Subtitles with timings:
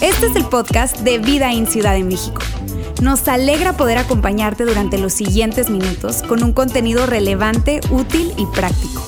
[0.00, 2.40] Este es el podcast de Vida en Ciudad de México.
[3.02, 9.06] Nos alegra poder acompañarte durante los siguientes minutos con un contenido relevante, útil y práctico.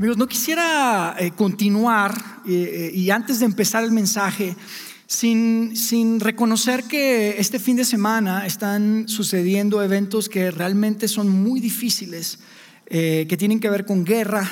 [0.00, 2.14] Amigos, no quisiera eh, continuar
[2.46, 4.56] eh, eh, y antes de empezar el mensaje
[5.10, 11.58] sin, sin reconocer que este fin de semana están sucediendo eventos que realmente son muy
[11.58, 12.38] difíciles,
[12.86, 14.48] que tienen que ver con guerra,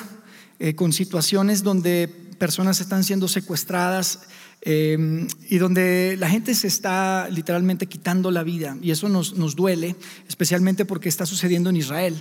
[0.74, 4.18] con situaciones donde personas están siendo secuestradas
[4.64, 8.76] y donde la gente se está literalmente quitando la vida.
[8.82, 9.94] Y eso nos, nos duele,
[10.28, 12.20] especialmente porque está sucediendo en Israel.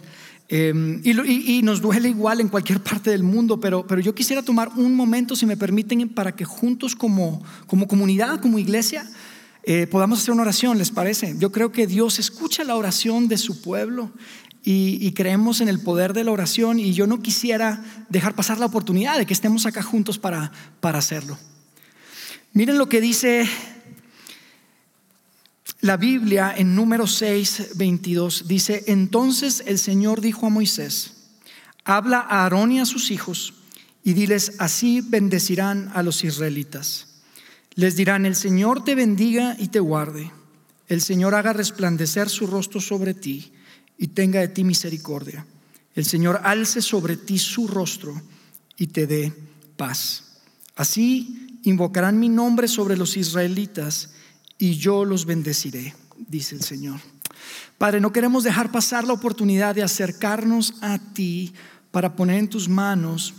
[0.50, 4.70] Em, y, nos duele igual en cualquier parte del mundo, pero, pero yo quisiera tomar
[4.78, 9.06] un momento, si me permiten, para que juntos como, como comunidad, como iglesia,
[9.64, 11.36] eh, podamos hacer una oración, ¿les parece?
[11.38, 14.12] Yo creo que Dios escucha la oración de su pueblo
[14.64, 18.66] y, creemos en el poder de la oración y yo no quisiera dejar pasar la
[18.66, 21.38] oportunidad de que estemos acá juntos para, para hacerlo.
[22.54, 23.48] Miren lo que dice
[25.80, 31.14] la Biblia en número 6, 22 dice, entonces el Señor dijo a Moisés,
[31.84, 33.54] habla a Aarón y a sus hijos
[34.04, 37.22] y diles, así bendecirán a los israelitas.
[37.76, 40.32] Les dirán, el Señor te bendiga y te guarde.
[40.88, 43.52] El Señor haga resplandecer su rostro sobre ti
[44.00, 45.46] y tenga de ti misericordia.
[45.94, 48.20] El Señor alce sobre ti su rostro
[48.78, 49.34] y te dé
[49.76, 50.40] paz.
[50.76, 54.12] Así invocarán mi nombre sobre los israelitas
[54.58, 55.94] y yo los bendeciré,
[56.28, 57.00] dice el Señor.
[57.78, 61.54] Padre, no queremos dejar pasar la oportunidad de acercarnos a ti
[61.92, 63.36] para poner en tus manos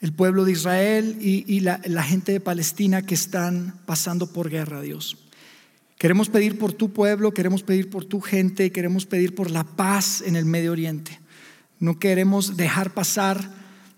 [0.00, 5.16] el pueblo de Israel y, la, gente de Palestina que están pasando por guerra, Dios.
[5.98, 10.22] Queremos pedir por tu pueblo, queremos pedir por tu gente, queremos pedir por la paz
[10.26, 11.20] en el Medio Oriente.
[11.78, 13.50] No queremos dejar pasar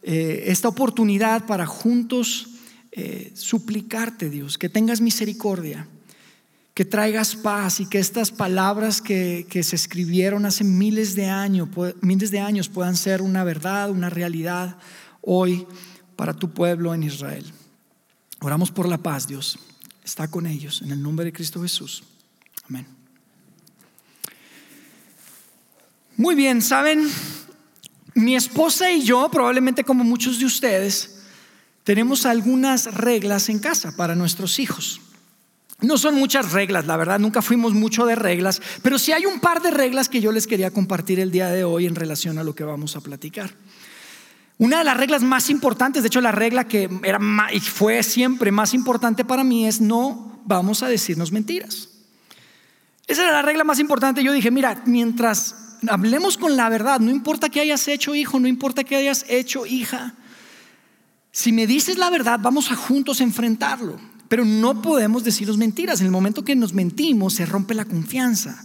[0.03, 2.51] eh, esta oportunidad para juntos
[2.93, 5.89] eh, suplicarte, Dios, que tengas misericordia
[6.77, 11.71] que traigas paz y que estas palabras que, se escribieron hace miles de, años,
[12.03, 14.77] miles de años puedan ser una verdad, una realidad
[15.23, 15.67] hoy
[16.17, 17.51] para tu pueblo en Israel.
[18.43, 19.59] Oramos por la paz, Dios.
[20.05, 22.05] Está con ellos, en el nombre de Cristo Jesús.
[22.69, 22.87] Amén.
[26.19, 27.09] Muy bien, saben,
[28.13, 31.23] mi esposa y yo, probablemente como muchos de ustedes,
[31.85, 35.01] tenemos algunas reglas en casa para nuestros hijos.
[35.81, 39.41] No son muchas reglas, la verdad, nunca fuimos mucho de reglas, pero sí hay un
[39.41, 42.45] par de reglas que yo les quería compartir el día de hoy en relación a
[42.45, 43.55] lo que vamos a platicar.
[44.59, 47.21] Una de las reglas más importantes, de hecho la regla que era
[47.53, 51.91] y fue siempre más importante para mí es no vamos a decirnos mentiras.
[53.07, 54.25] Esa era la regla más importante.
[54.25, 58.49] Yo dije, mira, mientras hablemos con la verdad, no importa que hayas hecho hijo, no
[58.49, 60.15] importa que hayas hecho hija,
[61.33, 64.01] si me dices la verdad, vamos a juntos enfrentarlo.
[64.29, 66.01] Pero no podemos decirnos mentiras.
[66.01, 68.65] En el momento que nos mentimos, se rompe la confianza.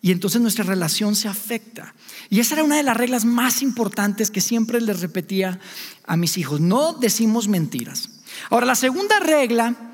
[0.00, 1.94] Y entonces nuestra relación se afecta.
[2.28, 5.60] Y esa era una de las reglas más importantes que siempre les repetía
[6.04, 6.60] a mis hijos.
[6.60, 8.08] No decimos mentiras.
[8.50, 9.92] Ahora, la segunda regla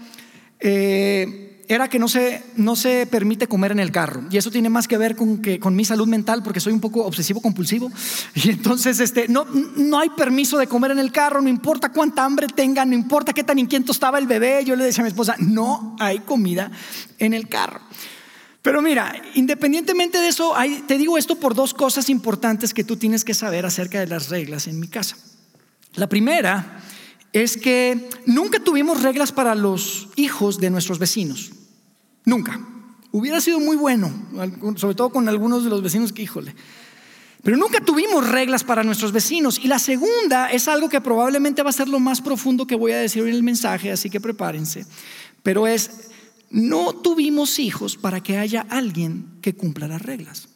[0.61, 4.25] eh, era que no se, no se permite comer en el carro.
[4.31, 6.81] Y eso tiene más que ver con, que, con mi salud mental, porque soy un
[6.81, 7.93] poco obsesivo compulsivo.
[8.35, 9.45] Y entonces este, no,
[9.77, 13.33] no hay permiso de comer en el carro, no importa cuánta hambre tenga, no importa
[13.33, 14.65] qué tan inquieto estaba el bebé.
[14.65, 16.71] Yo le decía a mi esposa, no hay comida
[17.19, 17.81] en el carro.
[18.63, 20.55] Pero mira, independientemente de eso,
[20.87, 24.31] te digo esto por dos cosas importantes que tú tienes que saber acerca de las
[24.31, 25.17] reglas en mi casa.
[25.95, 26.81] La primera
[27.33, 31.53] es que nunca tuvimos reglas para los hijos de nuestros vecinos.
[32.25, 32.61] Nunca.
[33.11, 34.13] Hubiera sido muy bueno,
[34.77, 36.55] sobre todo con algunos de los vecinos que, híjole.
[37.43, 39.59] Pero nunca tuvimos reglas para nuestros vecinos.
[39.63, 42.93] Y la segunda es algo que probablemente va a ser lo más profundo que voy
[42.93, 44.85] a decir en el mensaje, así que prepárense.
[45.43, 46.11] Pero es,
[46.51, 50.49] no tuvimos hijos para que haya alguien que cumpla las reglas.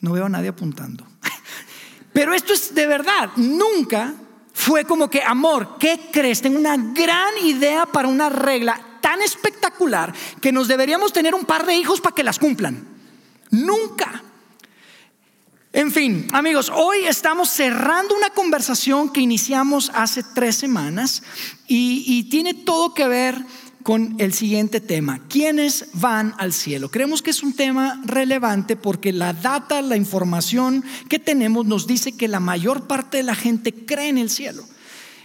[0.00, 1.06] No veo a nadie apuntando.
[2.12, 4.14] Pero esto es de verdad, nunca
[4.66, 6.42] fue como que, amor, ¿qué crees?
[6.42, 11.64] Tengo una gran idea para una regla tan espectacular que nos deberíamos tener un par
[11.64, 12.84] de hijos para que las cumplan.
[13.52, 14.24] Nunca.
[15.72, 21.22] En fin, amigos, hoy estamos cerrando una conversación que iniciamos hace tres semanas
[21.68, 23.40] y, tiene todo que ver
[23.86, 25.20] con el siguiente tema.
[25.28, 26.90] ¿Quiénes van al cielo?
[26.90, 32.10] Creemos que es un tema relevante porque la data, la información que tenemos nos dice
[32.10, 34.64] que la mayor parte de la gente cree en el cielo.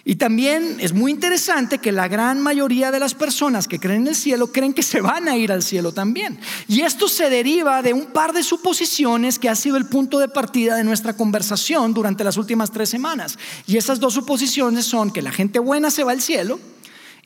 [0.06, 4.10] Y también es muy interesante que la gran mayoría de las personas que creen en
[4.10, 6.40] el cielo creen que se van a ir al cielo también.
[6.68, 10.28] Y esto se deriva de un par de suposiciones que ha sido el punto de
[10.28, 13.40] partida de nuestra conversación durante las últimas tres semanas.
[13.66, 16.60] Y esas dos suposiciones son que la gente buena se va al cielo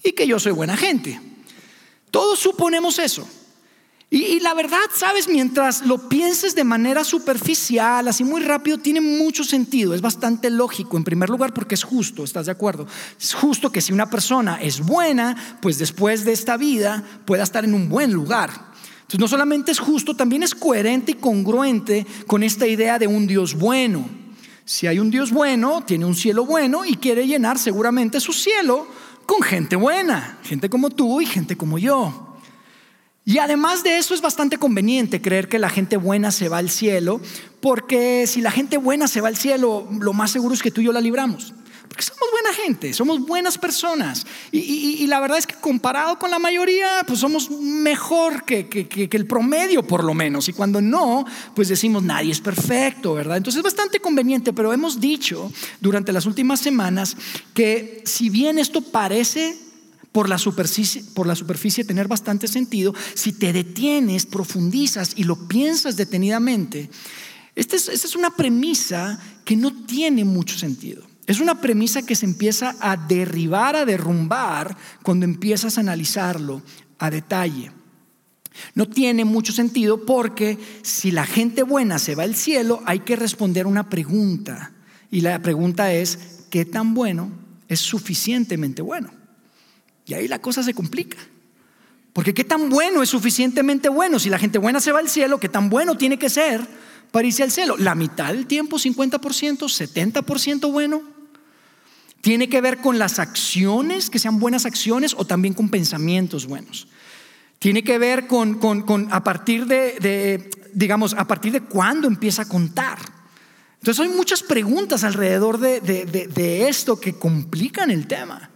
[0.06, 1.20] y que yo soy buena gente.
[2.12, 3.28] Todos suponemos eso.
[4.12, 9.44] Y, la verdad, sabes, mientras lo pienses de manera superficial, así muy rápido, tiene mucho
[9.44, 12.88] sentido, es bastante lógico, en primer lugar porque es justo, ¿estás de acuerdo?
[13.20, 17.66] Es justo que si una persona es buena, pues después de esta vida pueda estar
[17.66, 18.52] en un buen lugar.
[18.52, 23.28] Entonces no solamente es justo, también es coherente y congruente con esta idea de un
[23.28, 24.08] Dios bueno.
[24.64, 28.88] Si hay un Dios bueno, tiene un cielo bueno y quiere llenar seguramente su cielo
[29.26, 32.38] con gente buena, gente como tú y gente como yo.
[33.26, 36.70] Y además de eso es bastante conveniente creer que la gente buena se va al
[36.70, 37.20] cielo,
[37.60, 40.82] porque si la gente buena se va al cielo, lo más seguro es que tú
[40.82, 41.54] y yo la libramos.
[41.96, 44.28] Porque somos buena gente, somos buenas personas.
[44.52, 49.26] Y, la verdad es que comparado con la mayoría, pues somos mejor que, que, el
[49.26, 50.50] promedio por lo menos.
[50.50, 51.24] Y cuando no,
[51.56, 53.38] pues decimos nadie es perfecto, ¿verdad?
[53.38, 55.50] Entonces es bastante conveniente, pero hemos dicho
[55.80, 57.16] durante las últimas semanas
[57.54, 59.58] que si bien esto parece
[60.12, 65.48] por la superficie, por la superficie tener bastante sentido, si te detienes, profundizas y lo
[65.48, 66.90] piensas detenidamente,
[67.56, 71.15] esta es, esta es una premisa que no tiene mucho sentido.
[71.28, 76.62] Es una premisa que se empieza a derribar, a derrumbar cuando empiezas a analizarlo
[77.00, 77.72] a detalle.
[78.74, 83.16] No tiene mucho sentido porque si la gente buena se va al cielo, hay que
[83.16, 84.72] responder una pregunta.
[85.12, 87.32] Y la pregunta es, ¿qué tan bueno
[87.68, 89.12] es suficientemente bueno?
[90.06, 91.18] Y ahí la cosa se complica.
[92.14, 94.20] Porque qué tan bueno es suficientemente bueno.
[94.20, 96.66] Si la gente buena se va al cielo, qué tan bueno tiene que ser
[97.12, 97.76] para irse al cielo.
[97.78, 101.15] La mitad del tiempo, 50%, 70% bueno.
[102.26, 106.88] Tiene que ver con las acciones, que sean buenas acciones, o también con pensamientos buenos.
[107.60, 108.58] Tiene que ver con,
[109.12, 112.98] a partir de, digamos, a partir de cuándo empieza a contar.
[113.78, 118.50] Entonces hay muchas preguntas alrededor de esto que complican el tema.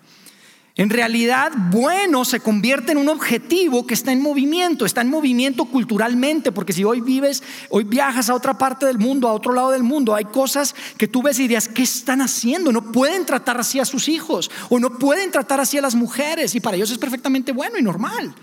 [0.79, 5.65] En realidad, bueno se convierte en un objetivo que está en movimiento, está en movimiento
[5.65, 9.71] culturalmente, porque si hoy vives, hoy viajas a otra parte del mundo, a otro lado
[9.71, 12.71] del mundo, hay cosas que tú ves y dirías, ¿qué están haciendo?
[12.71, 16.55] No pueden tratar así a sus hijos o no pueden tratar así a las mujeres
[16.55, 18.33] y para ellos es perfectamente bueno y normal.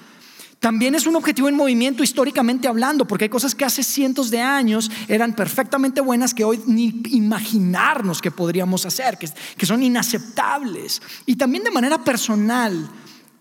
[0.60, 4.40] También es un objetivo en movimiento históricamente hablando, porque hay cosas que hace cientos de
[4.40, 11.02] años eran perfectamente buenas que hoy ni imaginarnos que podríamos hacer, que, que son inaceptables.
[11.26, 12.88] Y también de manera personal,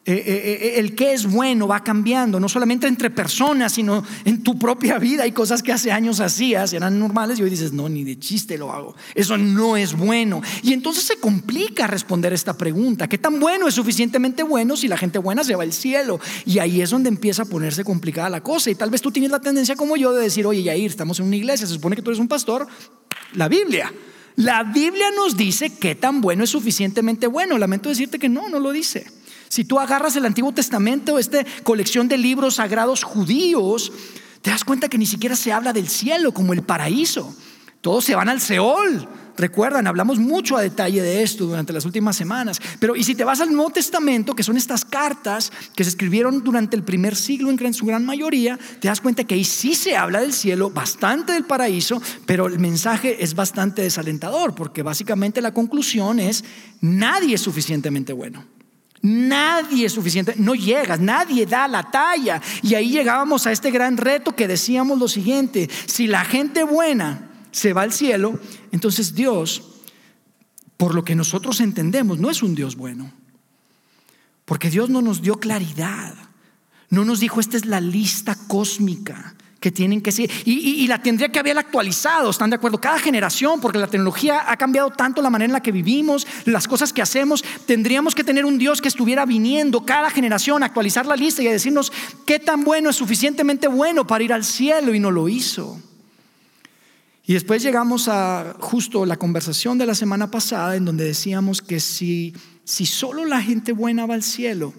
[0.08, 4.44] eh, eh, eh, el que es bueno va cambiando, no solamente entre personas, sino en
[4.44, 5.24] tu propia vida.
[5.24, 8.56] Hay cosas que hace años hacías, eran normales y hoy dices, no, ni de chiste
[8.56, 8.96] lo hago.
[9.16, 10.44] Eso no es bueno.
[10.62, 13.08] Y entonces se complica responder esta pregunta.
[13.08, 16.20] ¿Qué tan bueno es suficientemente bueno si la gente buena se va al cielo?
[16.46, 18.70] Y ahí es donde empieza a ponerse complicada la cosa.
[18.70, 21.26] Y tal vez tú tienes la tendencia como yo de decir, oye, Yair, estamos en
[21.26, 22.68] una iglesia, se supone que tú eres un pastor.
[23.34, 23.92] La Biblia.
[24.36, 27.58] La Biblia nos dice qué tan bueno es suficientemente bueno.
[27.58, 29.08] Lamento decirte que no, no lo dice.
[29.56, 33.90] Si tú agarras el Antiguo Testamento, esta colección de libros sagrados judíos,
[34.42, 37.34] te das cuenta que ni siquiera se habla del cielo como el paraíso.
[37.80, 39.08] Todos se van al Seol.
[39.38, 42.60] Recuerdan, hablamos mucho a detalle de esto durante las últimas semanas.
[42.82, 46.44] Pero y si te vas al Nuevo Testamento, que son estas cartas que se escribieron
[46.44, 49.96] durante el primer siglo en su gran mayoría, te das cuenta que ahí sí se
[49.96, 55.54] habla del cielo, bastante del paraíso, pero el mensaje es bastante desalentador, porque básicamente la
[55.54, 56.44] conclusión es,
[56.82, 58.55] nadie es suficientemente bueno.
[59.06, 62.42] Nadie es suficiente, no llegas, nadie da la talla.
[62.64, 67.30] Y ahí llegábamos a este gran reto que decíamos lo siguiente, si la gente buena
[67.52, 68.40] se va al cielo,
[68.72, 69.62] entonces Dios,
[70.76, 73.12] por lo que nosotros entendemos, no es un Dios bueno.
[74.44, 76.16] Porque Dios no nos dio claridad,
[76.90, 79.35] no nos dijo, esta es la lista cósmica
[79.66, 80.30] que tienen que ser.
[80.46, 82.80] Y, la tendría que haber actualizado, ¿están de acuerdo?
[82.80, 86.68] Cada generación, porque la tecnología ha cambiado tanto la manera en la que vivimos, las
[86.68, 87.44] cosas que hacemos.
[87.66, 91.48] Tendríamos que tener un Dios que estuviera viniendo cada generación a actualizar la lista y
[91.48, 91.92] a decirnos
[92.28, 95.82] qué tan bueno es suficientemente bueno para ir al cielo y no lo hizo.
[97.26, 101.80] Y después llegamos a justo la conversación de la semana pasada en donde decíamos que
[101.80, 104.76] si, si solo la gente buena va al cielo,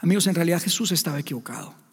[0.00, 1.85] amigos, en realidad Jesús estaba equivocado.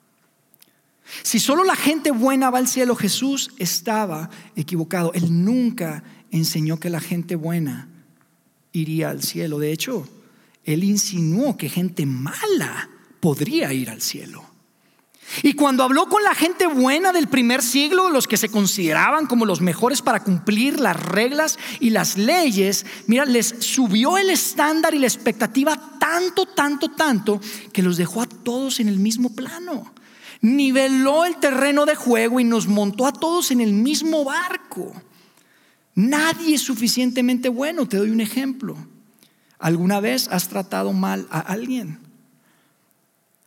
[1.21, 5.11] Si solo la gente buena va al cielo, Jesús estaba equivocado.
[5.13, 7.89] Él nunca enseñó que la gente buena
[8.71, 9.59] iría al cielo.
[9.59, 10.07] De hecho,
[10.63, 14.43] él insinuó que gente mala podría ir al cielo.
[15.41, 19.45] Y cuando habló con la gente buena del primer siglo, los que se consideraban como
[19.45, 24.99] los mejores para cumplir las reglas y las leyes, mira, les subió el estándar y
[24.99, 27.39] la expectativa tanto, tanto, tanto,
[27.71, 29.92] que los dejó a todos en el mismo plano.
[30.43, 34.91] Niveló el terreno de juego y nos montó a todos en el mismo barco.
[35.95, 37.87] Nadie es suficientemente bueno.
[37.87, 38.75] Te doy un ejemplo.
[39.57, 41.97] ¿Alguna vez has tratado mal a alguien?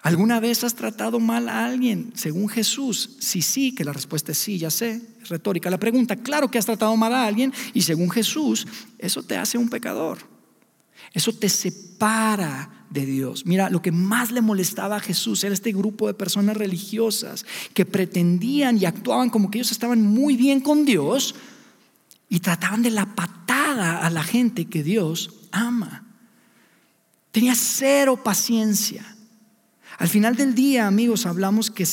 [0.00, 3.16] ¿Alguna vez has tratado mal a alguien según Jesús?
[3.20, 5.68] Sí, sí, que la respuesta es sí, ya sé, es retórica.
[5.68, 8.66] La pregunta, claro que has tratado mal a alguien y según Jesús,
[8.98, 10.16] eso te hace un pecador.
[11.12, 13.46] Eso te separa de Dios.
[13.46, 17.84] Mira, lo que más le molestaba a Jesús era este grupo de personas religiosas que
[17.84, 21.34] pretendían y actuaban como que ellos estaban muy bien con Dios
[22.28, 26.04] y trataban de la patada a la gente que Dios ama.
[27.32, 29.04] Tenía cero paciencia.
[29.98, 31.86] Al final del día, amigos, hablamos que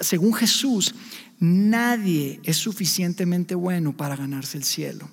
[0.00, 0.94] según Jesús,
[1.38, 5.08] nadie es suficientemente bueno para ganarse el cielo.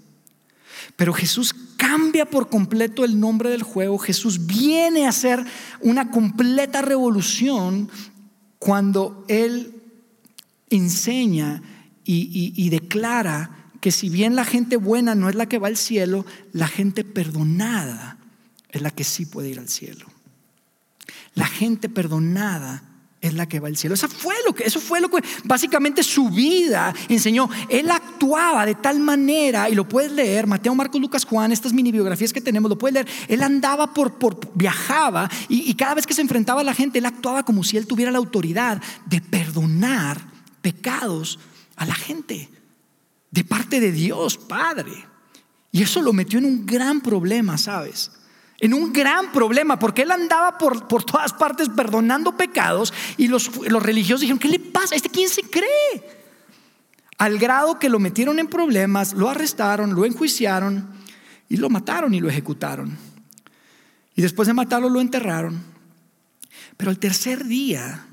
[0.96, 3.98] Pero Jesús cambia por completo el nombre del juego.
[3.98, 5.44] Jesús viene a hacer
[5.82, 7.90] una completa revolución
[8.58, 9.82] cuando Él
[10.70, 11.62] enseña
[12.06, 15.76] y, y declara que si bien la gente buena no es la que va al
[15.76, 18.18] cielo, la gente perdonada
[18.70, 20.06] es la que sí puede ir al cielo.
[21.36, 22.82] La gente perdonada
[23.24, 23.96] es la que va al cielo.
[23.96, 27.50] Eso fue lo que, eso fue lo que básicamente su vida enseñó.
[27.70, 31.92] Él actuaba de tal manera, y lo puedes leer, Mateo, Marcos, Lucas, Juan, estas mini
[31.92, 33.08] biografías que tenemos, lo puedes leer.
[33.30, 37.00] Él andaba por, por viajaba, y, y cada vez que se enfrentaba a la gente,
[37.00, 40.20] él actuaba como si él tuviera la autoridad de perdonar
[40.62, 41.40] pecados
[41.78, 42.50] a la gente,
[43.32, 44.92] de parte de Dios, Padre.
[45.72, 48.12] Y eso lo metió en un gran problema, ¿sabes?
[48.60, 53.52] En un gran problema, porque él andaba por, por todas partes perdonando pecados y los,
[53.68, 54.96] los religiosos dijeron, ¿qué le pasa?
[54.96, 56.24] ¿Este quién se cree?
[57.18, 60.88] Al grado que lo metieron en problemas, lo arrestaron, lo enjuiciaron
[61.50, 62.98] y lo mataron y lo ejecutaron.
[64.16, 65.62] Y después de matarlo lo enterraron.
[66.78, 68.06] Pero al tercer día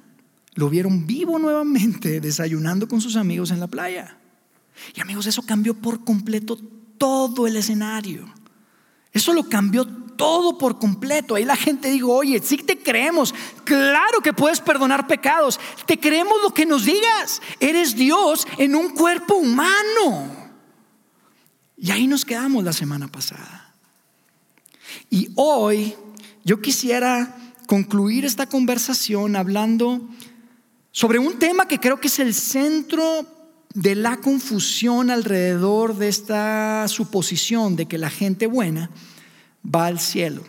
[0.54, 4.16] lo vieron vivo nuevamente desayunando con sus amigos en la playa.
[4.94, 6.58] Y amigos, eso cambió por completo
[6.98, 8.32] todo el escenario.
[9.12, 9.84] Eso lo cambió
[10.20, 11.34] todo por completo.
[11.34, 13.34] Ahí la gente dijo, oye, sí te creemos,
[13.64, 18.90] claro que puedes perdonar pecados, te creemos lo que nos digas, eres Dios en un
[18.90, 20.30] cuerpo humano.
[21.78, 23.74] Y ahí nos quedamos la semana pasada.
[25.08, 25.94] Y hoy
[26.44, 27.34] yo quisiera
[27.66, 30.06] concluir esta conversación hablando
[30.92, 33.24] sobre un tema que creo que es el centro
[33.72, 38.90] de la confusión alrededor de esta suposición de que la gente buena
[39.64, 40.42] va al cielo.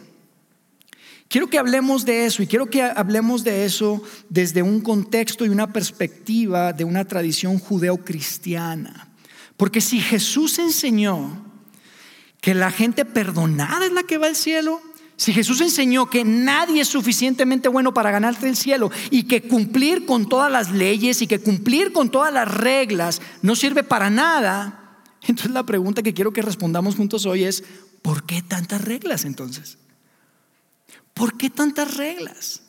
[1.27, 5.49] Quiero que hablemos de eso y quiero que hablemos de eso desde un contexto y
[5.49, 9.07] una perspectiva de una tradición judeocristiana.
[9.55, 11.45] Porque si Jesús enseñó
[12.41, 14.81] que la gente perdonada es la que va al cielo,
[15.15, 20.05] si Jesús enseñó que nadie es suficientemente bueno para ganarte el cielo y que cumplir
[20.05, 24.99] con todas las leyes y que cumplir con todas las reglas no sirve para nada,
[25.21, 27.63] entonces la pregunta que quiero que respondamos juntos hoy es,
[28.01, 29.77] ¿Por qué tantas reglas entonces?
[31.13, 32.63] ¿Por qué tantas reglas?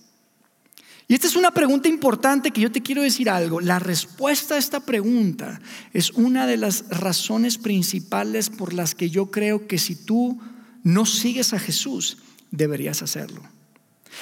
[1.09, 3.61] Y esta es una pregunta importante que yo te quiero decir algo.
[3.61, 5.61] La respuesta a esta pregunta
[5.93, 10.41] es una de las razones principales por las que yo creo que si tú
[10.83, 12.19] no sigues a Jesús,
[12.51, 13.43] deberías hacerlo.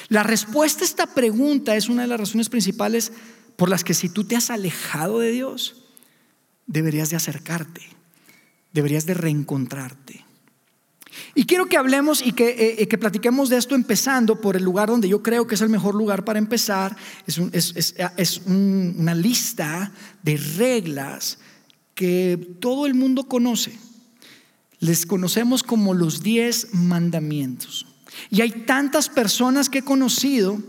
[0.08, 3.12] La respuesta a esta pregunta es una de las razones principales
[3.56, 5.84] por las que si tú te has alejado de Dios,
[6.66, 7.82] deberías de acercarte,
[8.72, 10.24] deberías de reencontrarte.
[11.34, 15.08] Y quiero que hablemos y que, eh, platiquemos de esto empezando por el lugar donde
[15.08, 16.96] yo creo que es el mejor lugar para empezar.
[17.26, 21.38] Es, una lista de reglas
[21.94, 23.78] que todo el mundo conoce.
[24.78, 27.86] Les conocemos como los diez mandamientos.
[28.30, 30.60] Y hay tantas personas que he conocido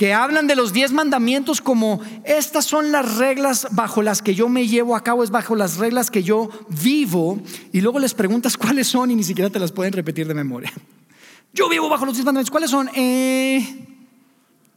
[0.00, 4.48] que hablan de los diez mandamientos como estas son las reglas bajo las que yo
[4.48, 7.38] me llevo a cabo, es bajo las reglas que yo vivo,
[7.70, 10.72] y luego les preguntas cuáles son y ni siquiera te las pueden repetir de memoria.
[11.52, 12.88] Yo vivo bajo los diez mandamientos, ¿cuáles son?
[12.94, 13.88] Eh,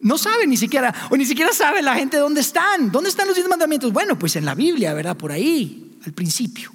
[0.01, 2.92] no saben ni siquiera, o ni siquiera sabe la gente dónde están.
[2.92, 3.94] ¿Dónde están los diez mandamientos?
[3.94, 5.15] Bueno, pues en la Biblia, ¿verdad?
[5.15, 6.70] Por ahí, al principio.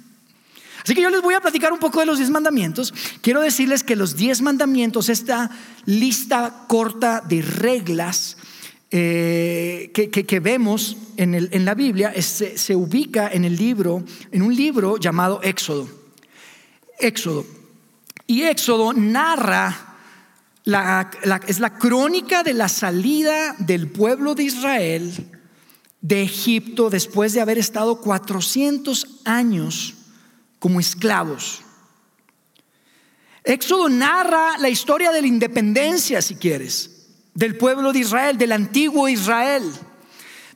[0.83, 2.95] Así que yo les voy a platicar un poco de los diez mandamientos.
[3.21, 5.51] Quiero decirles que los diez mandamientos, esta
[5.85, 8.37] lista corta de reglas
[8.91, 15.41] eh, que, vemos en, la Biblia, se, ubica en el libro, en un libro llamado
[15.43, 15.87] Éxodo.
[16.97, 17.45] Éxodo.
[18.25, 19.85] Y Éxodo narra
[21.47, 25.13] es la crónica de la salida del pueblo de Israel
[26.01, 29.95] de Egipto después de haber estado 400 años
[30.59, 31.61] como esclavos.
[33.43, 36.98] Éxodo narra la historia de la independencia, si quieres,
[37.39, 39.63] del pueblo de Israel, del antiguo Israel,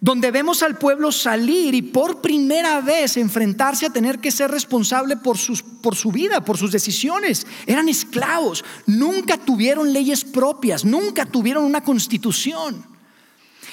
[0.02, 5.16] donde vemos al pueblo salir y por primera vez enfrentarse a tener que ser responsable
[5.16, 7.48] por, sus, por su vida, por sus decisiones.
[7.68, 12.86] Eran esclavos, nunca tuvieron leyes propias, nunca tuvieron una constitución.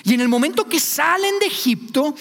[0.05, 2.15] Y en el momento que salen de Egipto,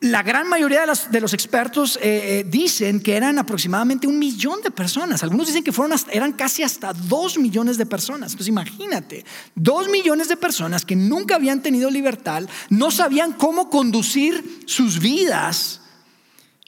[0.00, 4.70] la gran mayoría de, los expertos eh, eh, dicen que eran aproximadamente un millón de
[4.70, 5.22] personas.
[5.22, 8.32] Algunos dicen que fueron eran casi hasta dos millones de personas.
[8.32, 9.24] Entonces imagínate,
[9.54, 15.80] dos millones de personas que nunca habían tenido libertad, no sabían cómo conducir sus vidas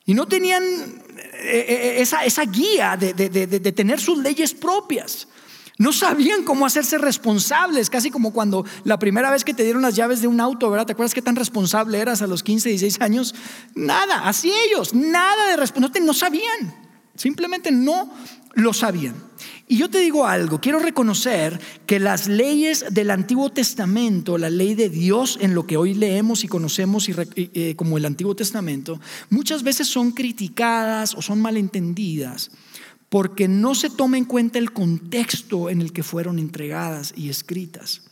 [0.07, 0.63] y no tenían
[1.35, 5.29] eh, esa, guía de, de tener sus leyes propias.
[5.79, 9.95] No sabían cómo hacerse responsables, casi como cuando la primera vez que te dieron las
[9.95, 10.87] llaves de un auto, ¿verdad?
[10.87, 13.33] ¿Te acuerdas qué tan responsable eras a los 15, 16 años?
[13.77, 16.75] Nada, así ellos, nada de responsabilidad, no sabían,
[17.15, 18.13] simplemente no
[18.55, 19.15] lo sabían.
[19.69, 24.75] Y yo te digo algo, quiero reconocer que las leyes del Antiguo Testamento, la ley
[24.75, 28.99] de Dios en lo que hoy leemos y conocemos eh, como el Antiguo Testamento,
[29.31, 32.51] muchas veces son criticadas o son malentendidas
[33.09, 38.03] porque no se toma en cuenta el contexto en el que fueron entregadas y escritas.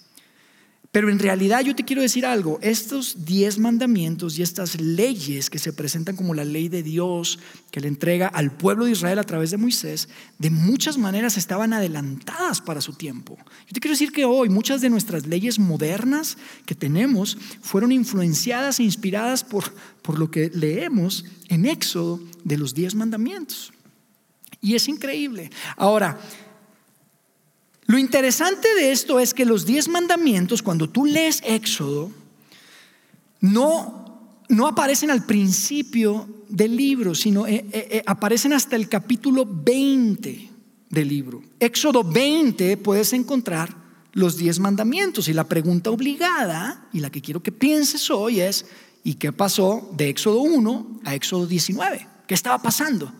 [0.96, 5.58] Pero en realidad yo te quiero decir algo, estos diez mandamientos y estas leyes que
[5.58, 7.38] se presentan como la ley de Dios
[7.70, 11.74] que le entrega al pueblo de Israel a través de Moisés, de muchas maneras estaban
[11.74, 13.36] adelantadas para su tiempo.
[13.66, 18.80] Yo te quiero decir que hoy muchas de nuestras leyes modernas que tenemos fueron influenciadas
[18.80, 23.70] e inspiradas por, por lo que leemos en Éxodo de los diez mandamientos.
[24.66, 25.48] Y es increíble.
[25.76, 26.18] Ahora,
[27.86, 32.10] lo interesante de esto es que los diez mandamientos, cuando tú lees Éxodo,
[33.40, 39.46] no, no aparecen al principio del libro, sino eh, eh, eh, aparecen hasta el capítulo
[39.48, 40.50] 20
[40.90, 41.44] del libro.
[41.60, 43.72] Éxodo 20 puedes encontrar
[44.14, 45.28] los diez mandamientos.
[45.28, 48.66] Y la pregunta obligada, y la que quiero que pienses hoy es,
[49.04, 52.08] ¿y qué pasó de Éxodo 1 a Éxodo 19?
[52.26, 53.12] ¿Qué estaba pasando?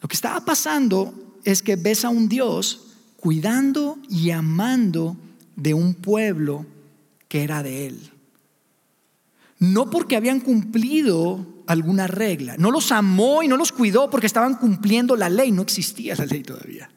[0.00, 2.86] Lo que estaba pasando es que ves a un Dios
[3.16, 5.16] cuidando y amando
[5.56, 6.66] de un pueblo
[7.28, 8.10] que era de Él.
[9.58, 14.56] No porque habían cumplido alguna regla, no los amó y no los cuidó porque estaban
[14.56, 16.90] cumpliendo la ley, no existía la ley todavía.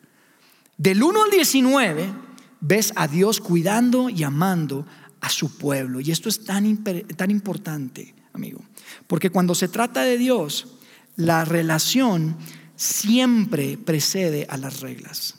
[0.78, 2.14] Del 1 al 19
[2.62, 4.88] ves a Dios cuidando y amando
[5.20, 6.00] a su pueblo.
[6.00, 8.64] Y esto es tan, tan importante, amigo,
[9.08, 10.68] porque cuando se trata de Dios,
[11.16, 12.38] la relación
[12.84, 15.36] siempre precede a las reglas.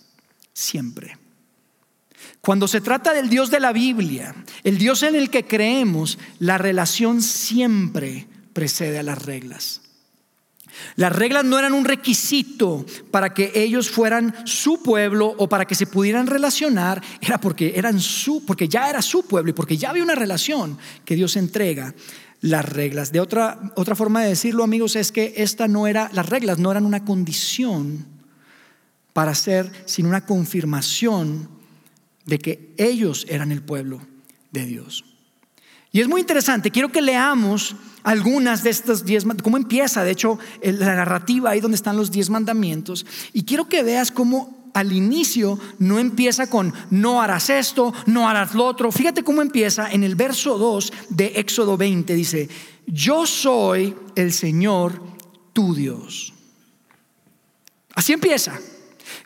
[0.52, 1.18] Siempre.
[2.40, 6.59] Cuando se trata del Dios de la Biblia, el Dios en el que creemos, la
[6.59, 9.83] relación siempre precede a las reglas.
[10.96, 15.74] Las reglas no eran un requisito para que ellos fueran su pueblo o para que
[15.74, 19.90] se pudieran relacionar, era porque eran su porque ya era su pueblo y porque ya
[19.90, 21.94] había una relación que Dios entrega
[22.44, 23.11] las reglas.
[23.11, 26.70] De otra, otra forma de decirlo, amigos, es que esta no era, las reglas no
[26.70, 28.04] eran una condición
[29.14, 31.48] para ser, sino una confirmación
[32.26, 34.02] de que ellos eran el pueblo
[34.52, 35.07] de Dios.
[35.90, 40.38] Y es muy interesante, quiero que leamos algunas de estas diez, cómo empieza, de hecho,
[40.62, 45.58] la narrativa ahí donde están los diez mandamientos, y quiero que veas cómo al inicio
[45.78, 48.92] no empieza con no harás esto, no harás lo otro.
[48.92, 52.14] Fíjate cómo empieza en el verso 2 de Éxodo 20.
[52.14, 52.48] Dice,
[52.87, 55.00] yo soy el Señor
[55.52, 56.34] tu Dios.
[57.94, 58.58] Así empieza.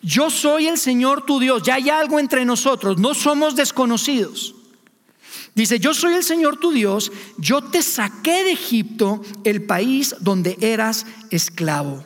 [0.02, 1.62] Yo soy el Señor tu Dios.
[1.62, 2.98] Ya hay algo entre nosotros.
[2.98, 4.54] No somos desconocidos.
[5.54, 7.11] Dice, yo soy el Señor tu Dios.
[7.38, 12.04] Yo te saqué de Egipto, el país donde eras esclavo.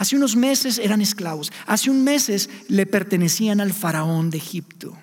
[0.00, 1.52] Hace unos meses eran esclavos.
[1.66, 4.96] Hace unos meses le pertenecían al faraón de Egipto.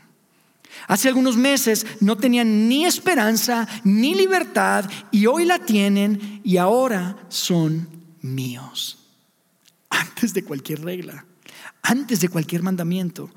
[0.88, 7.16] Hace algunos meses no tenían ni esperanza ni libertad y hoy la tienen y ahora
[7.30, 7.88] son
[8.22, 8.98] míos.
[9.92, 11.28] Antes de cualquier regla,
[11.84, 13.30] antes de cualquier mandamiento,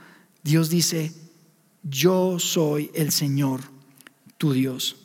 [0.42, 1.12] Dios dice,
[1.82, 3.60] yo soy el Señor,
[4.38, 4.96] tu Dios.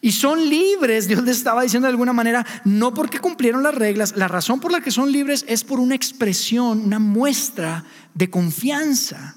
[0.00, 4.16] Y son libres, Dios les estaba diciendo de alguna manera, no porque cumplieron las reglas,
[4.16, 9.36] la razón por la que son libres es por una expresión, una muestra de confianza.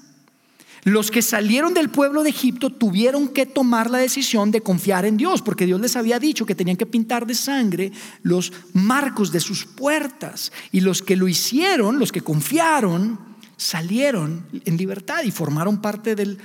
[0.84, 5.16] Los que salieron del pueblo de Egipto tuvieron que tomar la decisión de confiar en
[5.16, 9.40] Dios, porque Dios les había dicho que tenían que pintar de sangre los marcos de
[9.40, 10.52] sus puertas.
[10.72, 13.18] Y los que lo hicieron, los que confiaron,
[13.56, 16.38] salieron en libertad y formaron parte del,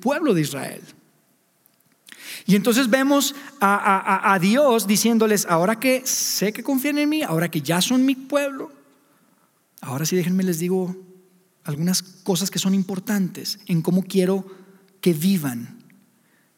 [0.00, 0.82] pueblo de Israel.
[2.46, 7.60] Y entonces vemos a, Dios diciéndoles, ahora que sé que confían en mí, ahora que
[7.60, 8.72] ya son mi pueblo,
[9.80, 10.96] ahora sí déjenme les digo
[11.64, 14.46] algunas cosas que son importantes en cómo quiero
[15.00, 15.78] que vivan.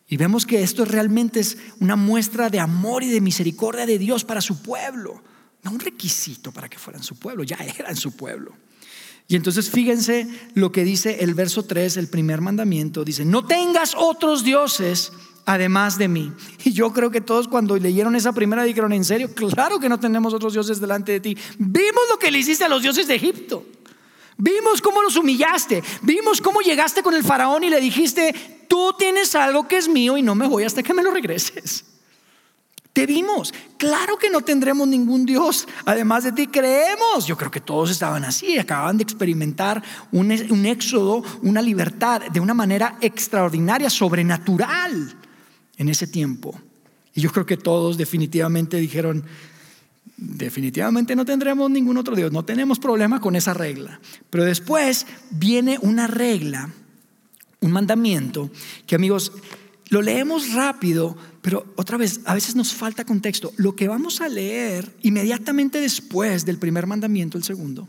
[0.07, 4.25] Y vemos que esto realmente es una muestra de amor y de misericordia de Dios
[4.25, 5.23] para su pueblo,
[5.63, 8.55] no un requisito para que fueran su pueblo, ya eran su pueblo.
[9.27, 13.95] Y entonces fíjense lo que dice el verso 3, el primer mandamiento, dice, no tengas
[13.97, 15.13] otros dioses
[15.47, 16.33] además de mí.
[16.65, 19.31] Y yo creo que todos cuando leyeron esa primera dijeron, ¿en serio?
[19.35, 21.39] Claro que no tenemos otros dioses delante de ti.
[21.59, 23.65] Vimos lo que le hiciste a los dioses de Egipto.
[24.37, 25.83] Vimos cómo los humillaste.
[26.03, 30.17] Vimos cómo llegaste con el faraón y le dijiste, tú tienes algo que es mío
[30.17, 31.85] y no me voy hasta que me lo regreses.
[32.93, 33.53] Te vimos.
[33.77, 35.67] Claro que no tendremos ningún Dios.
[35.85, 37.27] Además de ti, creemos.
[37.27, 38.57] Yo creo que todos estaban así.
[38.57, 45.17] Acaban de experimentar un, un éxodo, una libertad de una manera extraordinaria, sobrenatural
[45.77, 46.59] en ese tiempo.
[47.15, 49.25] Y yo creo que todos definitivamente dijeron,
[50.17, 52.33] definitivamente no tendremos ningún otro Dios.
[52.33, 54.01] No tenemos problema con esa regla.
[54.31, 56.71] Pero después viene una regla,
[57.61, 58.51] un mandamiento,
[58.87, 59.33] que amigos,
[59.91, 63.53] lo leemos rápido, pero otra vez, a veces nos falta contexto.
[63.57, 67.89] Lo que vamos a leer inmediatamente después del primer mandamiento, el segundo,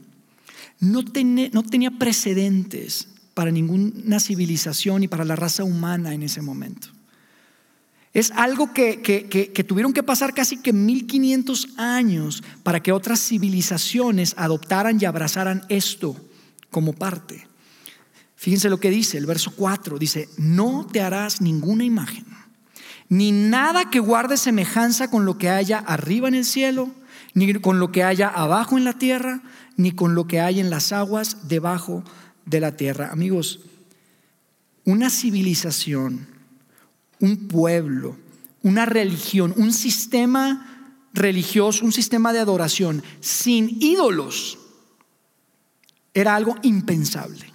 [0.80, 1.04] no,
[1.52, 6.95] no tenía precedentes para ninguna civilización y para la raza humana en ese momento.
[8.16, 14.34] Es algo que, que, tuvieron que pasar casi que 1500 años para que otras civilizaciones
[14.38, 16.16] adoptaran y abrazaran esto
[16.72, 17.48] como parte.
[18.36, 22.26] Fíjense lo que dice el verso 4, dice, no te harás ninguna imagen
[23.10, 26.90] ni nada que guarde semejanza con lo que haya arriba en el cielo,
[27.34, 29.42] ni con lo que haya abajo en la tierra,
[29.78, 32.04] ni con lo que hay en las aguas debajo
[32.46, 33.10] de la tierra.
[33.12, 33.62] Amigos,
[34.86, 36.28] una civilización,
[37.20, 38.16] un pueblo,
[38.64, 40.76] una religión, un sistema
[41.14, 44.58] religioso, un sistema de adoración sin ídolos,
[46.14, 47.52] era algo impensable.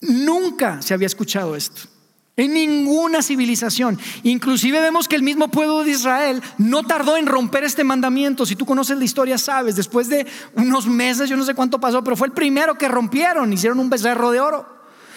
[0.00, 1.88] Nunca se había escuchado esto.
[2.36, 3.98] En ninguna civilización.
[4.24, 8.44] Inclusive vemos que el mismo pueblo de Israel no tardó en romper este mandamiento.
[8.44, 12.02] Si tú conoces la historia, sabes, después de unos meses, yo no sé cuánto pasó,
[12.02, 14.73] pero fue el primero que rompieron, hicieron un becerro de oro.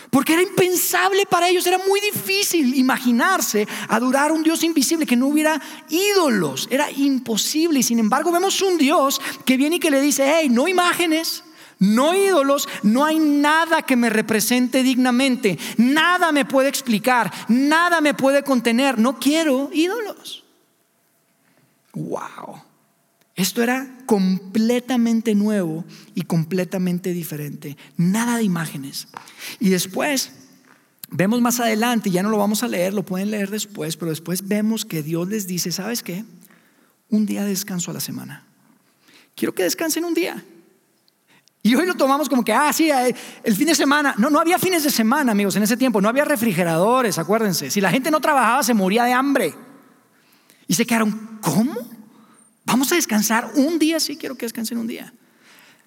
[0.09, 5.15] Porque era impensable para ellos, era muy difícil imaginarse adorar a un Dios invisible, que
[5.15, 7.79] no hubiera ídolos, era imposible.
[7.79, 11.43] Y sin embargo vemos un Dios que viene y que le dice, hey, no imágenes,
[11.79, 18.13] no ídolos, no hay nada que me represente dignamente, nada me puede explicar, nada me
[18.13, 20.43] puede contener, no quiero ídolos.
[21.93, 22.66] Wow.
[23.37, 29.07] Esto era completamente nuevo y completamente diferente, nada de imágenes.
[29.59, 30.31] Y después
[31.11, 34.47] vemos más adelante, ya no lo vamos a leer, lo pueden leer después, pero después
[34.47, 36.25] vemos que Dios les dice, ¿sabes qué?
[37.09, 38.43] Un día de descanso a la semana.
[39.35, 40.43] Quiero que descansen un día.
[41.61, 44.15] Y hoy lo tomamos como que, ah, sí, eh, el fin de semana.
[44.17, 46.01] No, no había fines de semana, amigos, en ese tiempo.
[46.01, 47.69] No había refrigeradores, acuérdense.
[47.69, 49.53] Si la gente no trabajaba, se moría de hambre.
[50.67, 51.96] Y se quedaron, ¿cómo?
[52.67, 55.13] Vamos a descansar un día, sí, quiero que descansen un día.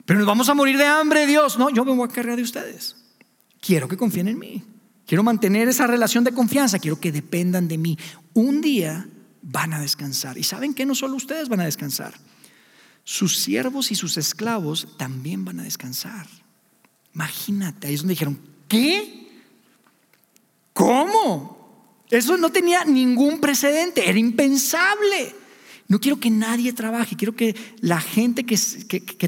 [0.06, 1.58] Pero nos vamos a morir de hambre, Dios.
[1.58, 2.96] No, yo me voy a cargar de ustedes.
[3.60, 4.64] Quiero que confíen en mí.
[5.06, 6.78] Quiero mantener esa relación de confianza.
[6.78, 7.98] Quiero que dependan de mí.
[8.32, 9.06] Un día
[9.42, 10.38] van a descansar.
[10.38, 12.14] Y saben que no solo ustedes van a descansar
[13.04, 16.26] sus siervos y sus esclavos también van a descansar.
[17.14, 19.28] Imagínate, ahí es donde dijeron, ¿qué?
[20.72, 22.06] ¿Cómo?
[22.08, 25.34] Eso no tenía ningún precedente, era impensable.
[25.90, 28.56] No quiero que nadie trabaje, quiero que la gente que,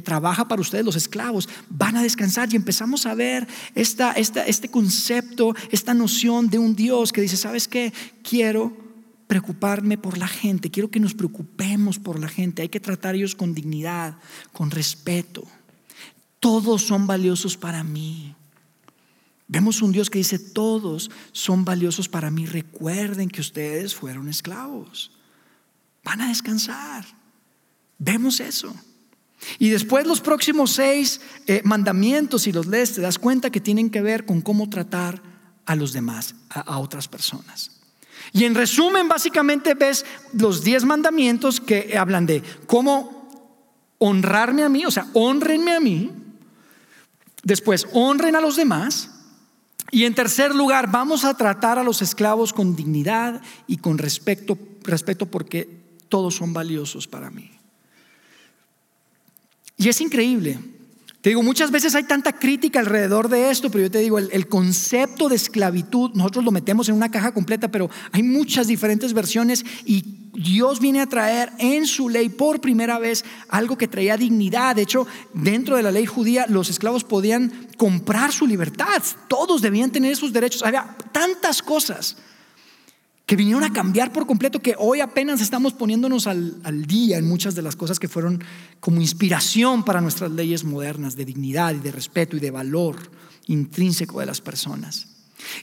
[0.00, 5.56] trabaja para ustedes, los esclavos, van a descansar y empezamos a ver esta, este concepto,
[5.72, 7.92] esta noción de un Dios que dice, ¿sabes qué?
[8.22, 8.76] Quiero
[9.26, 13.16] preocuparme por la gente, quiero que nos preocupemos por la gente, hay que tratar a
[13.16, 14.14] ellos con dignidad,
[14.52, 15.42] con respeto.
[16.38, 18.36] Todos son valiosos para mí.
[19.48, 22.46] Vemos un Dios que dice, todos son valiosos para mí.
[22.46, 25.10] Recuerden que ustedes fueron esclavos.
[26.04, 27.04] Van a descansar.
[27.98, 28.74] Vemos eso.
[29.58, 33.90] Y después los próximos seis eh, mandamientos, si los lees, te das cuenta que tienen
[33.90, 35.22] que ver con cómo tratar
[35.66, 37.82] a los demás, a otras personas.
[38.32, 43.28] Y en resumen, básicamente ves los diez mandamientos que hablan de cómo
[43.98, 46.12] honrarme a mí, o sea, honrenme a mí.
[47.42, 49.10] Después, honren a los demás.
[49.90, 54.56] Y en tercer lugar, vamos a tratar a los esclavos con dignidad y con respeto,
[54.82, 55.81] respeto porque
[56.12, 57.50] todos son valiosos para mí.
[59.78, 60.58] Y es increíble
[61.22, 64.46] Te digo, muchas veces hay tanta crítica alrededor de esto, pero yo te digo, el,
[64.46, 69.64] concepto de esclavitud, nosotros lo metemos en una caja completa, pero hay muchas diferentes versiones
[69.86, 74.76] y Dios viene a traer en su ley por primera vez algo que traía dignidad.
[74.76, 79.92] De hecho, dentro de la ley judía, los esclavos podían comprar su libertad, todos debían
[79.92, 80.62] tener sus derechos.
[80.62, 82.18] Había tantas cosas
[83.26, 87.54] que vinieron a cambiar por completo, que hoy apenas estamos poniéndonos al, día en muchas
[87.54, 88.42] de las cosas que fueron
[88.80, 92.96] como inspiración para nuestras leyes modernas de dignidad y de respeto y de valor
[93.46, 95.08] intrínseco de las personas.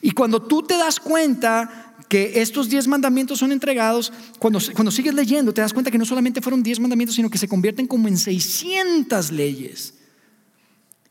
[0.02, 5.13] Y cuando tú te das cuenta que estos diez mandamientos son entregados, cuando, cuando sigues
[5.13, 8.08] leyendo te das cuenta que no solamente fueron diez mandamientos, sino que se convierten como
[8.08, 9.93] en 600 leyes.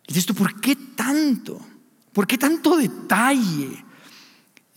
[0.07, 1.61] Y dices ¿por qué tanto?
[2.13, 3.85] ¿Por qué tanto detalle?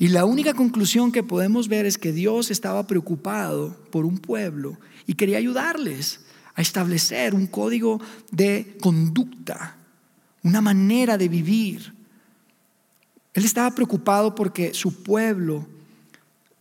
[0.02, 4.80] Y la única conclusión que podemos ver es que Dios estaba preocupado por un pueblo
[5.06, 6.22] y quería ayudarles
[6.56, 9.76] a establecer un código de conducta,
[10.42, 11.94] una manera de vivir.
[13.36, 15.68] Él estaba preocupado porque su pueblo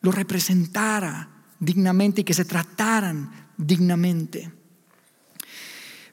[0.02, 4.52] lo representara dignamente y que se trataran dignamente.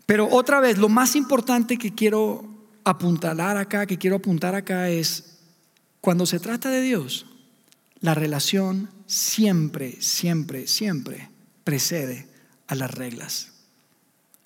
[0.05, 2.45] Pero otra vez, lo más importante que quiero
[2.85, 5.36] apuntalar acá, que quiero apuntar acá es
[6.01, 7.25] cuando se trata de Dios,
[7.99, 11.29] la relación siempre, siempre, siempre
[11.63, 12.27] precede
[12.67, 13.53] a las reglas.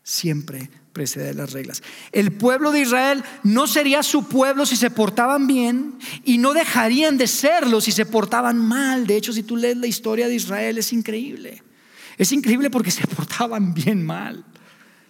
[0.04, 1.84] Siempre precede a las reglas.
[2.12, 7.18] El pueblo de Israel no sería su pueblo si se portaban bien y no dejarían
[7.18, 9.08] de serlo si se portaban mal.
[9.08, 11.64] De hecho, si tú lees la historia de Israel es increíble.
[12.18, 14.46] Es increíble porque se portaban bien mal.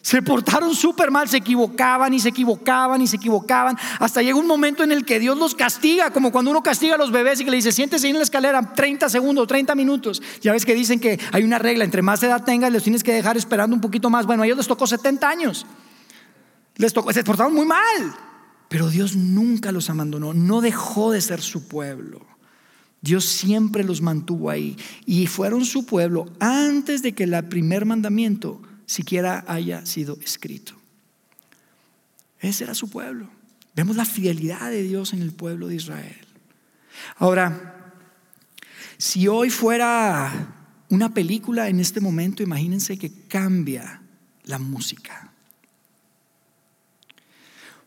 [0.02, 3.78] Se portaron súper mal, se equivocaban y se equivocaban y se equivocaban.
[4.00, 6.98] Hasta llega un momento en el que Dios los castiga, como cuando uno castiga a
[6.98, 10.22] los bebés y que le dice, siéntese en la escalera 30 segundos, 30 minutos.
[10.42, 13.14] Ya ves que dicen que hay una regla, entre más edad tengas, les tienes que
[13.14, 14.26] dejar esperando un poquito más.
[14.26, 15.68] Bueno, a ellos les tocó 70 años.
[16.78, 18.16] Les tocó, se portaron muy mal.
[18.70, 22.26] Pero Dios nunca los abandonó, no dejó de ser su pueblo.
[23.02, 28.62] Dios siempre los mantuvo ahí y fueron su pueblo antes de que el primer mandamiento
[28.92, 30.74] siquiera haya sido escrito.
[32.40, 33.30] Ese era su pueblo.
[33.74, 36.28] Vemos la fidelidad de Dios en el pueblo de Israel.
[37.16, 37.94] Ahora,
[38.98, 44.02] si hoy fuera una película en este momento, imagínense que cambia
[44.44, 45.32] la música.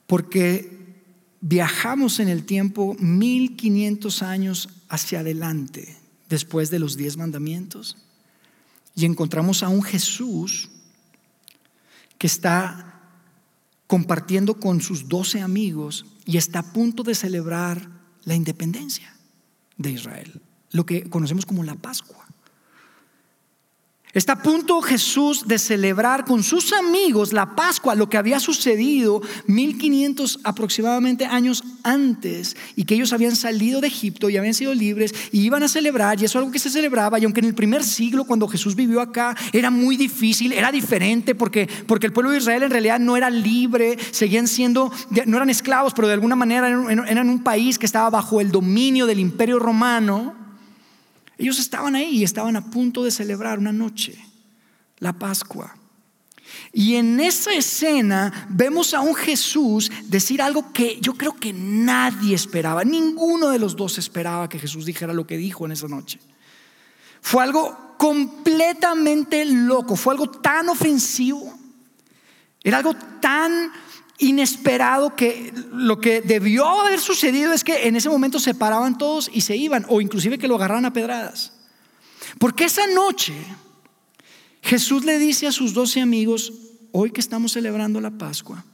[0.07, 1.05] Porque
[1.43, 5.99] viajamos en el tiempo 1500 años hacia adelante,
[6.31, 7.99] después de los diez mandamientos,
[8.97, 10.71] y encontramos a un Jesús
[12.27, 13.03] está
[13.87, 17.91] compartiendo con sus doce amigos y está a punto de celebrar
[18.25, 19.15] la independencia
[19.77, 22.24] de Israel, lo que conocemos como la Pascua.
[24.15, 29.21] Está a punto Jesús de celebrar con sus amigos la Pascua, lo que había sucedido
[29.49, 35.13] 1500 aproximadamente años antes y que ellos habían salido de Egipto y habían sido libres
[35.33, 37.55] y iban a celebrar y eso es algo que se celebraba y aunque en el
[37.57, 42.31] primer siglo cuando Jesús vivió acá era muy difícil, era diferente porque, porque el pueblo
[42.31, 44.93] de Israel en realidad no era libre, seguían siendo,
[45.27, 49.07] no eran esclavos, pero de alguna manera eran un país que estaba bajo el dominio
[49.07, 50.44] del imperio romano.
[51.39, 54.17] Ellos estaban ahí y estaban a punto de celebrar una noche,
[54.99, 55.77] la Pascua.
[56.73, 62.35] Y en esa escena vemos a un Jesús decir algo que yo creo que nadie
[62.35, 66.21] esperaba, ninguno de los dos esperaba que Jesús dijera lo que dijo en esa noche.
[67.21, 71.59] Fue algo completamente loco, fue algo tan ofensivo,
[72.63, 73.73] era algo tan
[74.19, 79.31] inesperado que lo que debió haber sucedido es que en ese momento se paraban todos
[79.33, 81.53] y se iban, o inclusive que lo agarraran a pedradas.
[82.39, 83.35] Porque esa noche
[84.63, 86.53] Jesús le dice a sus doce amigos,
[86.93, 88.65] hoy que estamos celebrando la Pascua,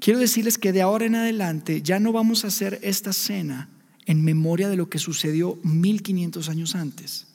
[0.00, 3.68] quiero decirles que de ahora en adelante ya no vamos a hacer esta cena
[4.06, 7.26] en memoria de lo que sucedió 1500 años antes.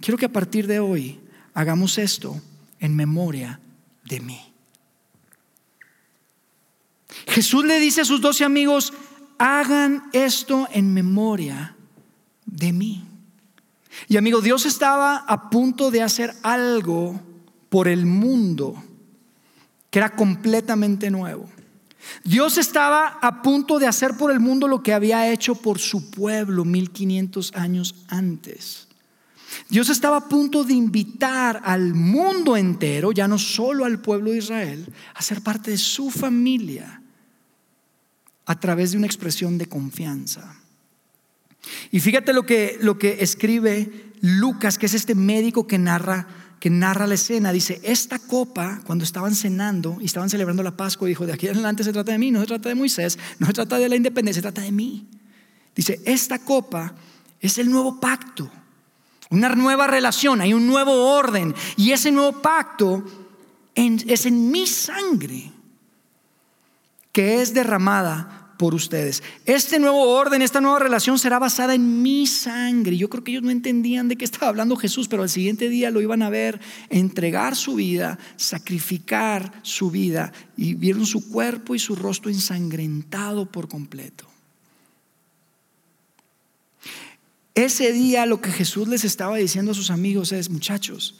[0.00, 1.20] Quiero que a partir de hoy
[1.54, 2.40] hagamos esto
[2.80, 3.60] en memoria
[4.04, 4.49] de mí.
[7.26, 8.92] Jesús le dice a sus doce amigos,
[9.38, 11.76] hagan esto en memoria
[12.44, 13.04] de mí.
[14.08, 17.20] Y amigo, Dios estaba a punto de hacer algo
[17.68, 18.82] por el mundo
[19.90, 21.48] que era completamente nuevo.
[22.24, 26.10] Dios estaba a punto de hacer por el mundo lo que había hecho por su
[26.10, 28.88] pueblo 1500 años antes.
[29.68, 34.38] Dios estaba a punto de invitar al mundo entero, ya no solo al pueblo de
[34.38, 36.99] Israel, a ser parte de su familia
[38.50, 40.56] a través de una expresión de confianza.
[41.92, 46.26] Y fíjate lo que, lo que escribe Lucas, que es este médico que narra
[46.58, 51.08] que narra la escena, dice, esta copa, cuando estaban cenando y estaban celebrando la Pascua,
[51.08, 53.46] dijo, de aquí en adelante se trata de mí, no se trata de Moisés, no
[53.46, 55.06] se trata de la independencia, se trata de mí.
[55.74, 56.92] Dice, esta copa
[57.40, 58.50] es el nuevo pacto,
[59.30, 63.04] una nueva relación, hay un nuevo orden, y ese nuevo pacto
[63.74, 65.52] es en mi sangre
[67.12, 69.22] que es derramada por ustedes.
[69.46, 72.94] Este nuevo orden, esta nueva relación será basada en mi sangre.
[72.94, 75.90] Yo creo que ellos no entendían de qué estaba hablando Jesús, pero al siguiente día
[75.90, 81.78] lo iban a ver entregar su vida, sacrificar su vida y vieron su cuerpo y
[81.78, 84.26] su rostro ensangrentado por completo.
[87.54, 91.14] Ese día lo que Jesús les estaba diciendo a sus amigos es, muchachos,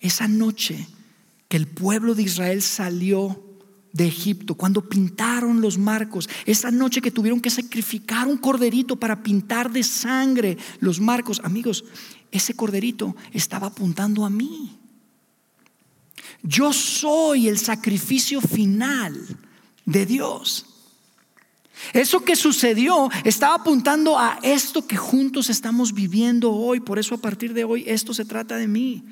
[0.00, 0.88] esa noche
[1.48, 3.45] que el pueblo de Israel salió
[3.96, 9.22] de Egipto, cuando pintaron los marcos, esa noche que tuvieron que sacrificar un corderito para
[9.22, 11.84] pintar de sangre los marcos, amigos,
[12.30, 14.78] ese corderito estaba apuntando a mí.
[16.42, 19.38] Yo soy el sacrificio final
[19.86, 20.66] de Dios.
[21.92, 26.80] Eso que sucedió estaba apuntando a esto que juntos estamos viviendo hoy.
[26.80, 29.04] Por eso a partir de hoy esto se trata de mí.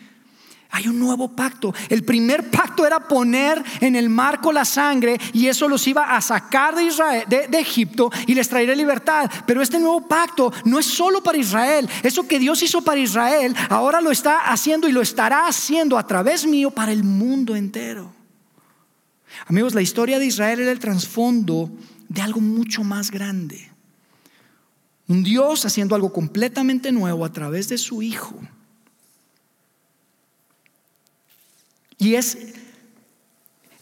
[0.75, 1.73] Hay un nuevo pacto.
[1.89, 6.21] El primer pacto era poner en el marco la sangre y eso los iba a
[6.21, 9.31] sacar de, Israel, de, Egipto y les traería libertad.
[9.47, 11.89] Pero este nuevo pacto no es solo para Israel.
[12.03, 16.09] Eso que Dios hizo para Israel ahora lo está haciendo y lo estará haciendo a
[16.09, 18.13] través mío para el mundo entero.
[19.47, 21.71] Amigos, la historia de Israel era el trasfondo
[22.09, 23.71] de algo mucho más grande.
[25.07, 28.41] Un Dios haciendo algo completamente nuevo a través de su Hijo.
[31.99, 32.39] Y es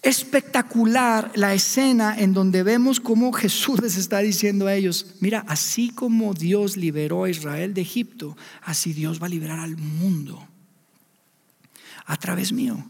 [0.03, 5.90] espectacular la escena en donde vemos cómo Jesús les está diciendo a ellos, mira, así
[5.90, 10.48] como Dios liberó a Israel de Egipto, así Dios va a liberar al mundo
[12.07, 12.85] a través mío.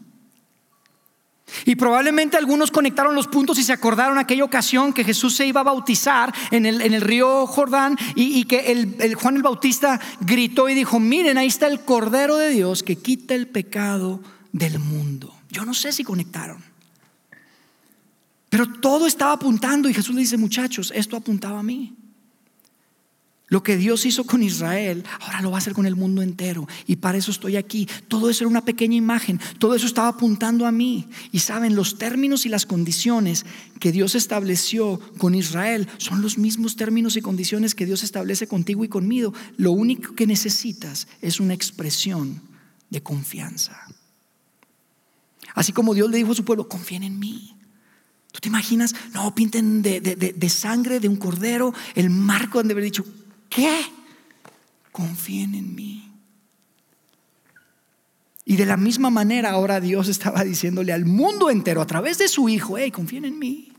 [1.65, 5.61] Y probablemente algunos conectaron los puntos y se acordaron aquella ocasión que Jesús se iba
[5.61, 10.67] a bautizar en el, en el río Jordán y, que el, Juan el Bautista gritó
[10.67, 14.19] y dijo, miren, ahí está el Cordero de Dios que quita el pecado
[14.53, 15.35] del mundo.
[15.49, 16.63] Yo no sé si conectaron.
[18.49, 21.95] Pero todo estaba apuntando y Jesús le dice, muchachos, esto apuntaba a mí.
[23.47, 26.67] Lo que Dios hizo con Israel, ahora lo va a hacer con el mundo entero.
[26.87, 27.87] Y para eso estoy aquí.
[28.07, 29.39] Todo eso era una pequeña imagen.
[29.59, 31.07] Todo eso estaba apuntando a mí.
[31.31, 33.45] Y saben, los términos y las condiciones
[33.79, 38.83] que Dios estableció con Israel son los mismos términos y condiciones que Dios establece contigo
[38.85, 39.33] y conmigo.
[39.57, 42.41] Lo único que necesitas es una expresión
[42.89, 43.87] de confianza.
[45.53, 47.55] Así como Dios le dijo a su pueblo, confíen en mí.
[48.31, 48.95] ¿Tú te imaginas?
[49.13, 53.05] No, pinten de, sangre de un cordero el marco donde haber dicho,
[53.47, 53.81] ¿qué?
[54.91, 56.11] Confíen en mí.
[58.43, 62.27] Y de la misma manera ahora Dios estaba diciéndole al mundo entero a través de
[62.27, 63.71] su Hijo, hey, confíen en mí.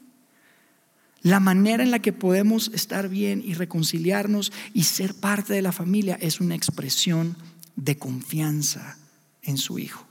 [1.20, 5.72] La manera en la que podemos estar bien y reconciliarnos y ser parte de la
[5.72, 7.36] familia es una expresión
[7.76, 8.98] de confianza
[9.42, 10.03] en su Hijo.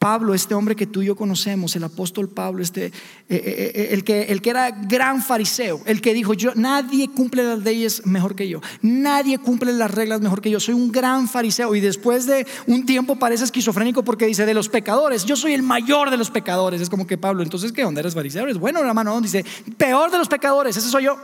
[0.00, 2.92] Pablo, este hombre que tú y yo conocemos, el apóstol Pablo, este, eh,
[3.28, 7.44] eh, eh, el, que, el que era gran fariseo, el que dijo, yo, nadie cumple
[7.44, 11.28] las leyes mejor que yo, nadie cumple las reglas mejor que yo, soy un gran
[11.28, 15.52] fariseo y después de un tiempo parece esquizofrénico porque dice, de los pecadores, yo soy
[15.52, 18.00] el mayor de los pecadores, es como que Pablo, entonces, ¿qué onda?
[18.00, 18.44] ¿Eres fariseo?
[18.44, 19.20] ¿Eres bueno, hermano?
[19.20, 19.44] Dice,
[19.76, 21.18] peor de los pecadores, ese soy yo.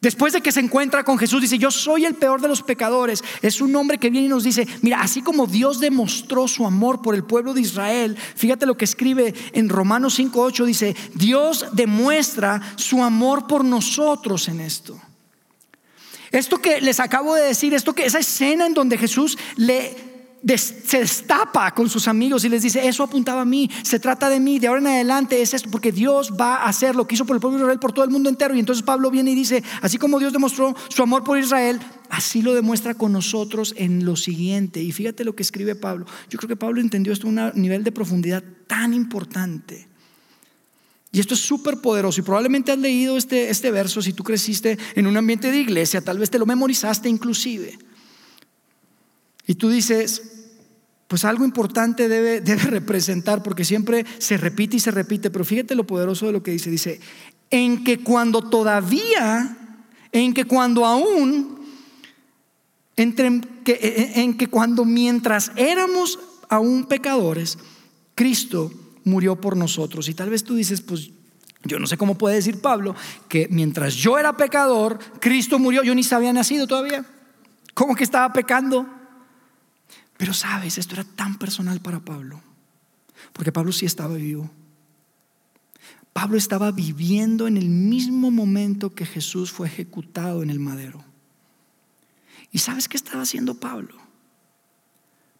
[0.00, 3.24] Después de que se encuentra con Jesús, dice, yo soy el peor de los pecadores.
[3.42, 7.02] Es un hombre que viene y nos dice, mira, así como Dios demostró su amor
[7.02, 12.74] por el pueblo de Israel, fíjate lo que escribe en Romanos 5.8, dice, Dios demuestra
[12.76, 15.00] su amor por nosotros en esto.
[16.30, 20.07] Esto que les acabo de decir, esto que esa escena en donde Jesús le
[20.56, 24.40] se destapa con sus amigos y les dice, eso apuntaba a mí, se trata de
[24.40, 27.24] mí, de ahora en adelante es esto, porque Dios va a hacer lo que hizo
[27.24, 28.54] por el pueblo de Israel, por todo el mundo entero.
[28.54, 32.42] Y entonces Pablo viene y dice, así como Dios demostró su amor por Israel, así
[32.42, 34.82] lo demuestra con nosotros en lo siguiente.
[34.82, 36.06] Y fíjate lo que escribe Pablo.
[36.30, 39.88] Yo creo que Pablo entendió esto a un nivel de profundidad tan importante.
[41.10, 44.78] Y esto es súper poderoso y probablemente has leído este, este verso si tú creciste
[44.94, 47.78] en un ambiente de iglesia, tal vez te lo memorizaste inclusive.
[49.48, 50.22] Y tú dices,
[51.08, 55.84] pues algo importante debe, representar, porque siempre se repite y se repite, pero fíjate lo
[55.84, 56.70] poderoso de lo que dice.
[56.70, 57.00] Dice,
[57.50, 59.56] en que cuando todavía,
[60.12, 61.58] en que cuando aún,
[62.94, 66.18] entre, que, en que cuando mientras éramos
[66.50, 67.58] aún pecadores,
[68.14, 68.70] Cristo
[69.04, 70.08] murió por nosotros.
[70.08, 71.10] Y tal vez tú dices, pues
[71.64, 72.94] yo no sé cómo puede decir Pablo
[73.28, 77.06] que mientras yo era pecador, Cristo murió, yo ni se había nacido todavía.
[77.72, 78.97] ¿Cómo que estaba pecando?
[80.18, 82.42] Pero sabes, esto era tan personal para Pablo,
[83.32, 84.50] porque Pablo sí estaba vivo.
[86.12, 91.04] Pablo estaba viviendo en el mismo momento que Jesús fue ejecutado en el madero.
[92.50, 93.94] ¿Y sabes qué estaba haciendo Pablo?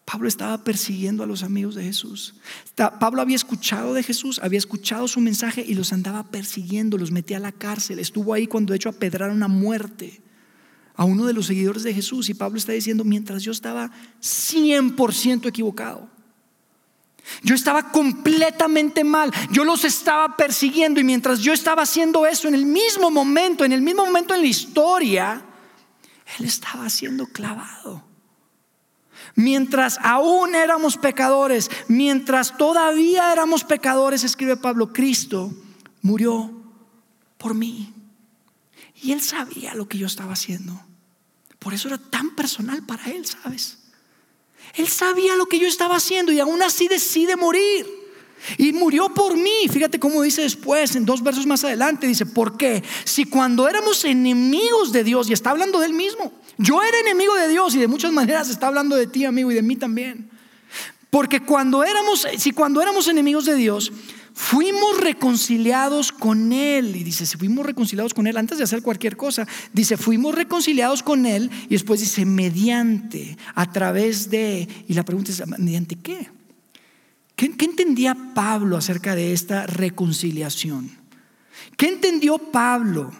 [0.05, 2.35] Pablo estaba persiguiendo a los amigos de Jesús.
[2.75, 7.37] Pablo había escuchado de Jesús, había escuchado su mensaje y los andaba persiguiendo, los metía
[7.37, 7.99] a la cárcel.
[7.99, 10.21] Estuvo ahí cuando de hecho apedraron a muerte
[10.99, 12.27] a uno de los seguidores de Jesús.
[12.27, 13.89] Y Pablo está diciendo, mientras yo estaba
[14.21, 16.09] 100% equivocado,
[17.41, 22.55] yo estaba completamente mal, yo los estaba persiguiendo y mientras yo estaba haciendo eso en
[22.55, 25.41] el mismo momento, en el mismo momento en la historia,
[26.37, 28.03] él estaba siendo clavado.
[29.35, 35.49] Mientras aún éramos pecadores, mientras todavía éramos pecadores, escribe Pablo, Cristo
[36.01, 36.51] murió
[37.37, 37.93] por mí.
[39.01, 40.88] Y él sabía lo que yo estaba haciendo.
[41.59, 43.77] Por eso era tan personal para él, ¿sabes?
[44.75, 47.85] Él sabía lo que yo estaba haciendo y aún así decide morir.
[48.57, 49.67] Y murió por mí.
[49.69, 52.83] Fíjate cómo dice después, en dos versos más adelante, dice, ¿por qué?
[53.03, 57.49] Si cuando éramos enemigos de Dios, y está hablando del mismo, yo era enemigo de
[57.49, 60.29] Dios y de muchas maneras está hablando de ti, amigo, y de mí también.
[61.09, 63.91] Porque cuando éramos, si cuando éramos enemigos de Dios,
[64.39, 66.95] fuimos reconciliados con Él.
[66.95, 71.03] Y dice, si fuimos reconciliados con Él, antes de hacer cualquier cosa, dice, fuimos reconciliados
[71.03, 71.51] con Él.
[71.65, 74.65] Y después dice, mediante, a través de.
[74.87, 76.29] Y la pregunta es, ¿mediante qué?
[77.35, 80.89] ¿Qué, qué entendía Pablo acerca de esta reconciliación?
[81.75, 83.11] ¿Qué entendió Pablo?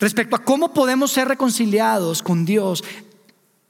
[0.00, 2.82] respecto a cómo podemos ser reconciliados con Dios.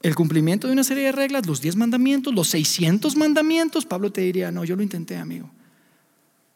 [0.01, 4.21] El cumplimiento de una serie de reglas, los 10 mandamientos, los 600 mandamientos, Pablo te
[4.21, 5.51] diría, no, yo lo intenté, amigo.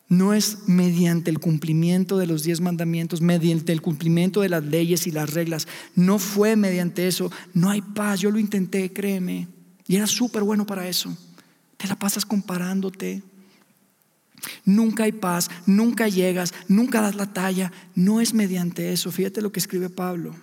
[0.09, 5.05] No es mediante el cumplimiento de los 10 mandamientos, mediante el cumplimiento de las leyes
[5.05, 5.67] y las reglas.
[5.95, 7.31] No fue mediante eso.
[7.53, 8.21] No hay paz.
[8.21, 9.47] Yo lo intenté, créeme.
[9.87, 11.15] Y era súper bueno para eso.
[11.77, 13.21] Te la pasas comparándote,
[14.65, 17.71] Nunca hay paz, nunca llegas, nunca das la talla.
[17.95, 19.11] No es mediante eso.
[19.11, 20.35] Fíjate lo que escribe Pablo.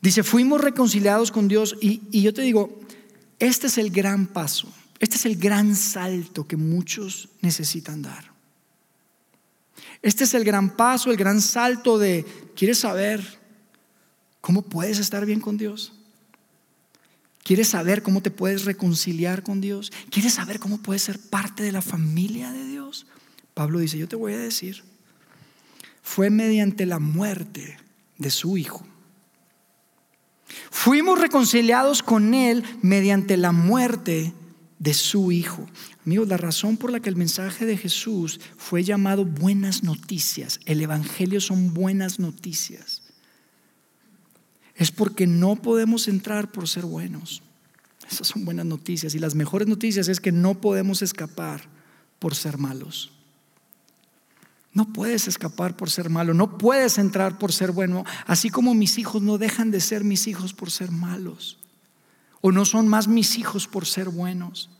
[0.00, 2.80] Dice, fuimos reconciliados con Dios y, y, yo te digo,
[3.38, 8.30] este es el gran paso, este es el gran salto que muchos necesitan dar.
[10.02, 12.24] Este es el gran paso, el gran salto de,
[12.54, 13.40] ¿quieres saber
[14.42, 15.94] cómo puedes estar bien con Dios?
[17.42, 19.90] ¿Quieres saber cómo te puedes reconciliar con Dios?
[20.10, 23.06] ¿Quieres saber cómo puedes ser parte de la familia de Dios?
[23.54, 24.84] Pablo dice, yo te voy a decir,
[26.02, 27.78] fue mediante la muerte
[28.18, 28.86] de su Hijo.
[30.70, 34.34] Fuimos reconciliados con Él mediante la muerte
[34.80, 35.68] de su Hijo.
[36.04, 40.80] Amigos, la razón por la que el mensaje de Jesús fue llamado buenas noticias, el
[40.80, 43.02] Evangelio son buenas noticias
[44.80, 47.42] es porque no podemos entrar por ser buenos.
[48.10, 49.14] Esas son buenas noticias.
[49.14, 51.68] Y las mejores noticias es que no podemos escapar
[52.18, 53.12] por ser malos.
[54.72, 58.96] No puedes escapar por ser malo, no puedes entrar por ser bueno, así como mis
[58.96, 61.58] hijos no dejan de ser mis hijos por ser malos,
[62.40, 64.70] o no son más mis hijos por ser buenos.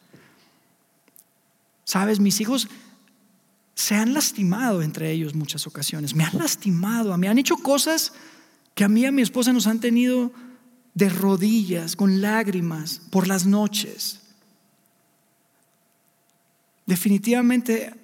[1.84, 2.68] Sabes, mis hijos
[3.74, 8.12] se han lastimado entre ellos muchas ocasiones, me han lastimado, me han hecho cosas
[8.74, 10.32] que a mí y a mi esposa nos han tenido
[10.94, 14.20] de rodillas, con lágrimas, por las noches.
[16.86, 17.94] Definitivamente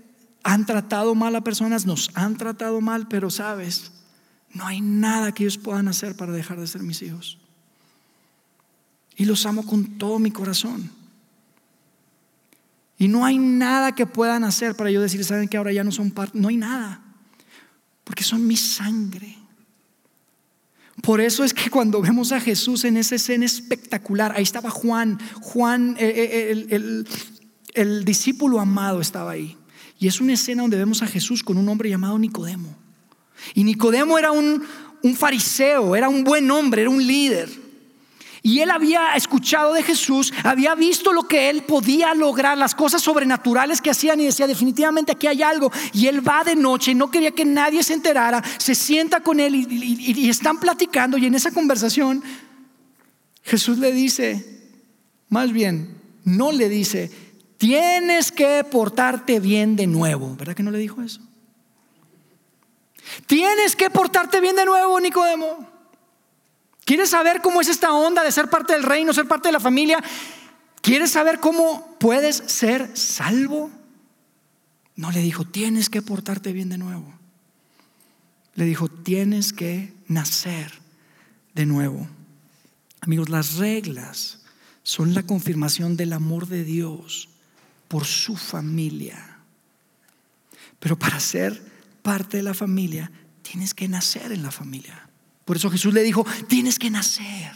[0.43, 3.93] han tratado mal a personas, nos han tratado mal, pero sabes,
[4.53, 7.39] no hay nada que ellos puedan hacer para dejar de ser mis hijos.
[9.17, 10.91] Y los amo con todo mi corazón.
[12.99, 15.93] Y no hay nada que puedan hacer para yo decir, saben que ahora ya no
[15.93, 17.03] son parte, no hay nada,
[18.05, 19.37] porque son mi sangre.
[21.03, 25.19] Por eso es que cuando vemos a Jesús en esa escena espectacular, ahí estaba Juan,
[25.43, 27.07] Juan, eh, eh, el,
[27.75, 29.57] el, discípulo amado estaba ahí.
[29.99, 32.75] Y es una escena donde vemos a Jesús con un hombre llamado Nicodemo.
[33.55, 34.63] Y Nicodemo era un,
[35.03, 37.66] un fariseo, era un buen hombre, era un líder.
[38.47, 43.03] Y él había escuchado de Jesús, había visto lo que él podía lograr, las cosas
[43.03, 45.73] sobrenaturales que hacían y decía, definitivamente aquí hay algo.
[45.93, 49.41] Y él va de noche y no quería que nadie se enterara, se sienta con
[49.41, 52.23] él y, están platicando y en esa conversación
[53.43, 54.47] Jesús le dice,
[55.29, 57.11] más bien, no le dice,
[57.59, 60.37] tienes que portarte bien de nuevo.
[60.37, 61.21] ¿Verdad que no le dijo eso?
[63.27, 65.76] Tienes que portarte bien de nuevo, Nicodemo.
[66.87, 69.59] ¿Quieres saber cómo es esta onda de ser parte del reino, ser parte de la
[69.59, 70.03] familia?
[70.83, 73.73] ¿Quieres saber cómo puedes ser salvo?
[74.95, 77.13] No le dijo, tienes que portarte bien de nuevo.
[78.55, 80.75] Le dijo, tienes que nacer
[81.55, 82.07] de nuevo.
[83.01, 84.45] Amigos, las reglas
[84.85, 87.29] son la confirmación del amor de Dios
[87.89, 89.39] por su familia.
[90.79, 91.61] Pero para ser
[92.03, 93.11] parte de la familia,
[93.43, 95.06] tienes que nacer en la familia.
[95.47, 97.53] Por eso Jesús le dijo, tienes que nacer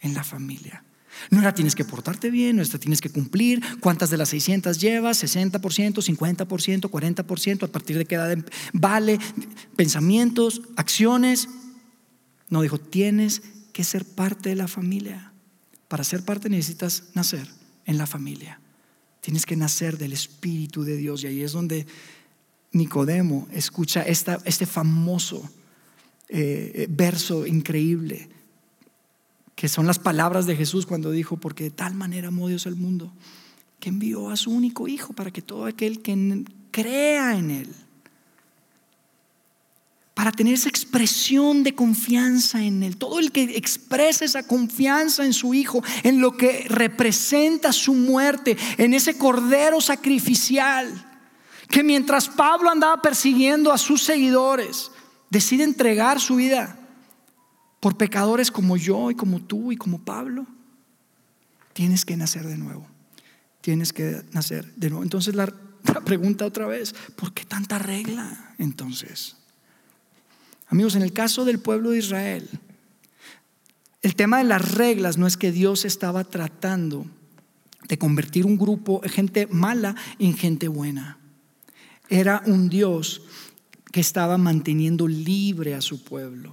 [0.00, 0.84] en la familia.
[1.30, 4.80] No era tienes que portarte bien, no era tienes que cumplir, cuántas de las 600
[4.80, 8.36] llevas, 60%, 50%, 40%, a partir de qué edad
[8.72, 9.20] vale,
[9.76, 11.48] pensamientos, acciones.
[12.48, 13.42] No, dijo, tienes
[13.72, 15.32] que ser parte de la familia.
[15.86, 17.48] Para ser parte necesitas nacer
[17.86, 18.58] en la familia.
[19.20, 21.86] Tienes que nacer del Espíritu de Dios y ahí es donde
[22.72, 25.48] Nicodemo escucha esta, este famoso
[26.34, 28.28] eh, verso increíble
[29.62, 32.74] que son las palabras de Jesús cuando dijo, porque de tal manera amó Dios al
[32.74, 33.12] mundo,
[33.78, 37.68] que envió a su único Hijo para que todo aquel que crea en Él,
[40.14, 45.32] para tener esa expresión de confianza en Él, todo el que expresa esa confianza en
[45.32, 50.92] su Hijo, en lo que representa su muerte, en ese cordero sacrificial,
[51.68, 54.90] que mientras Pablo andaba persiguiendo a sus seguidores,
[55.32, 56.76] decide entregar su vida
[57.80, 60.46] por pecadores como yo y como tú y como Pablo,
[61.72, 62.86] tienes que nacer de nuevo.
[63.62, 65.02] Tienes que nacer de nuevo.
[65.02, 65.46] Entonces la,
[66.04, 69.36] pregunta otra vez, ¿por qué tanta regla entonces?
[70.68, 72.50] Amigos, en el caso del pueblo de Israel,
[74.02, 77.06] el tema de las reglas no es que Dios estaba tratando
[77.88, 81.18] de convertir un grupo, de gente mala, en gente buena.
[82.10, 83.22] Era un Dios
[83.92, 86.50] que estaba manteniendo libre a su pueblo.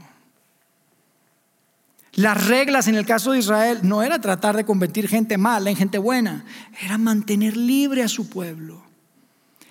[2.13, 5.75] Las reglas en el caso de Israel no era tratar de convertir gente mala en
[5.75, 6.45] gente buena,
[6.81, 8.83] era mantener libre a su pueblo.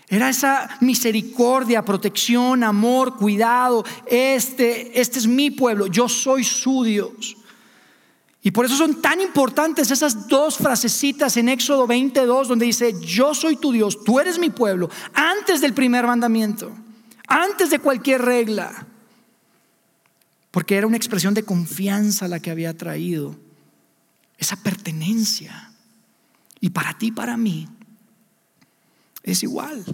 [0.08, 3.84] Era esa misericordia, protección, amor, cuidado.
[4.06, 7.36] Este, este es mi pueblo, yo soy su Dios.
[8.40, 13.34] Y por eso son tan importantes esas dos frasecitas en Éxodo 22 donde dice, yo
[13.34, 16.72] soy tu Dios, tú eres mi pueblo, antes del primer mandamiento,
[17.28, 18.86] antes de cualquier regla
[20.50, 23.38] porque era una expresión de confianza la que había traído,
[24.38, 25.72] esa pertenencia.
[26.60, 27.68] Y para ti, para mí,
[29.22, 29.84] es igual.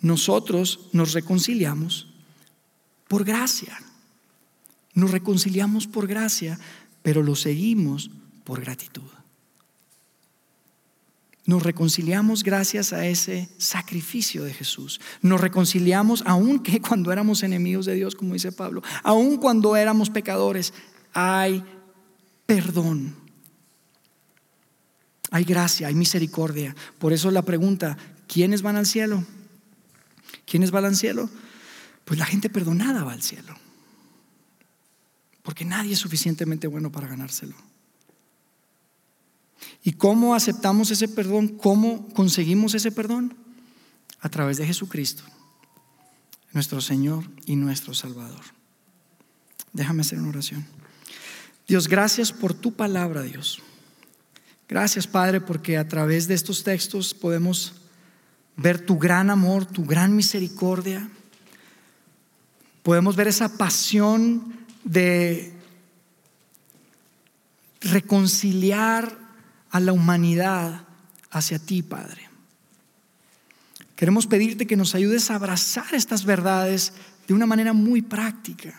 [0.00, 2.12] Nosotros nos reconciliamos
[3.08, 3.78] por gracia.
[4.92, 6.58] Nos reconciliamos por gracia,
[7.02, 8.10] pero lo seguimos
[8.44, 9.10] por gratitud.
[11.46, 15.00] Nos reconciliamos gracias a ese sacrificio de Jesús.
[15.20, 20.08] Nos reconciliamos aun que cuando éramos enemigos de Dios, como dice Pablo, aun cuando éramos
[20.08, 20.72] pecadores,
[21.12, 21.62] hay
[22.46, 23.14] perdón.
[25.30, 26.74] Hay gracia, hay misericordia.
[26.98, 29.24] Por eso la pregunta, ¿quiénes van al cielo?
[30.46, 31.28] ¿Quiénes van al cielo?
[32.04, 33.54] Pues la gente perdonada va al cielo.
[35.42, 37.54] Porque nadie es suficientemente bueno para ganárselo.
[39.82, 41.48] ¿Y cómo aceptamos ese perdón?
[41.48, 43.36] ¿Cómo conseguimos ese perdón?
[44.20, 45.22] A través de Jesucristo,
[46.52, 48.40] nuestro Señor y nuestro Salvador.
[49.72, 50.64] Déjame hacer una oración.
[51.68, 53.60] Dios, gracias por tu palabra, Dios.
[54.68, 57.74] Gracias, Padre, porque a través de estos textos podemos
[58.56, 61.08] ver tu gran amor, tu gran misericordia.
[62.82, 64.54] Podemos ver esa pasión
[64.84, 65.52] de
[67.80, 69.23] reconciliar
[69.74, 70.86] a la humanidad
[71.32, 72.28] hacia ti, Padre.
[73.96, 76.92] Queremos pedirte que nos ayudes a abrazar estas verdades
[77.26, 78.72] de una manera muy práctica,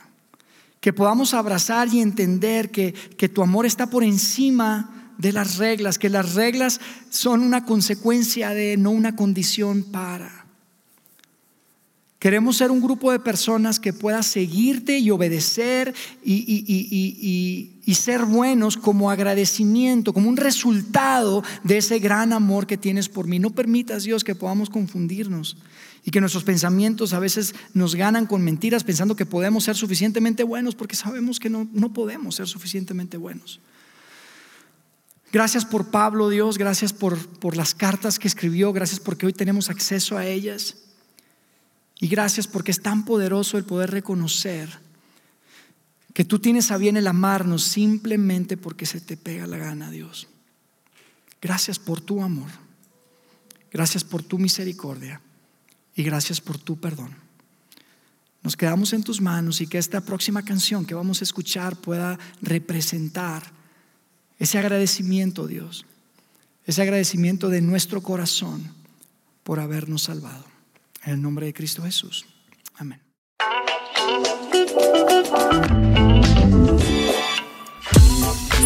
[0.80, 6.00] que podamos abrazar y entender que, que tu amor está por encima de las reglas,
[6.00, 6.80] que las reglas
[7.10, 10.46] son una consecuencia de, no una condición para.
[12.20, 15.94] Queremos ser un grupo de personas que pueda seguirte y obedecer
[17.86, 23.28] y, ser buenos como agradecimiento, como un resultado de ese gran amor que tienes por
[23.28, 23.40] mí.
[23.40, 25.58] No permitas, Dios, que podamos confundirnos
[26.04, 30.44] y que nuestros pensamientos a veces nos ganan con mentiras pensando que podemos ser suficientemente
[30.44, 33.60] buenos porque sabemos que no, no podemos ser suficientemente buenos.
[35.32, 39.70] Gracias por Pablo, Dios, gracias por, por las cartas que escribió, gracias porque hoy tenemos
[39.70, 40.78] acceso a ellas.
[42.00, 44.85] Y gracias porque es tan poderoso el poder reconocer
[46.16, 50.30] que tú tienes a bien el amarnos simplemente porque se te pega la gana, Dios.
[51.42, 52.50] Gracias por tu amor.
[53.70, 55.20] Gracias por tu misericordia.
[55.94, 57.14] Y gracias por tu perdón.
[58.44, 62.18] Nos quedamos en tus manos y que esta próxima canción que vamos a escuchar pueda
[62.42, 63.52] representar
[64.40, 65.86] ese agradecimiento, Dios.
[66.66, 68.74] Ese agradecimiento de nuestro corazón
[69.44, 70.46] por habernos salvado.
[71.04, 72.26] En el nombre de Cristo Jesús.
[72.76, 73.02] Amén.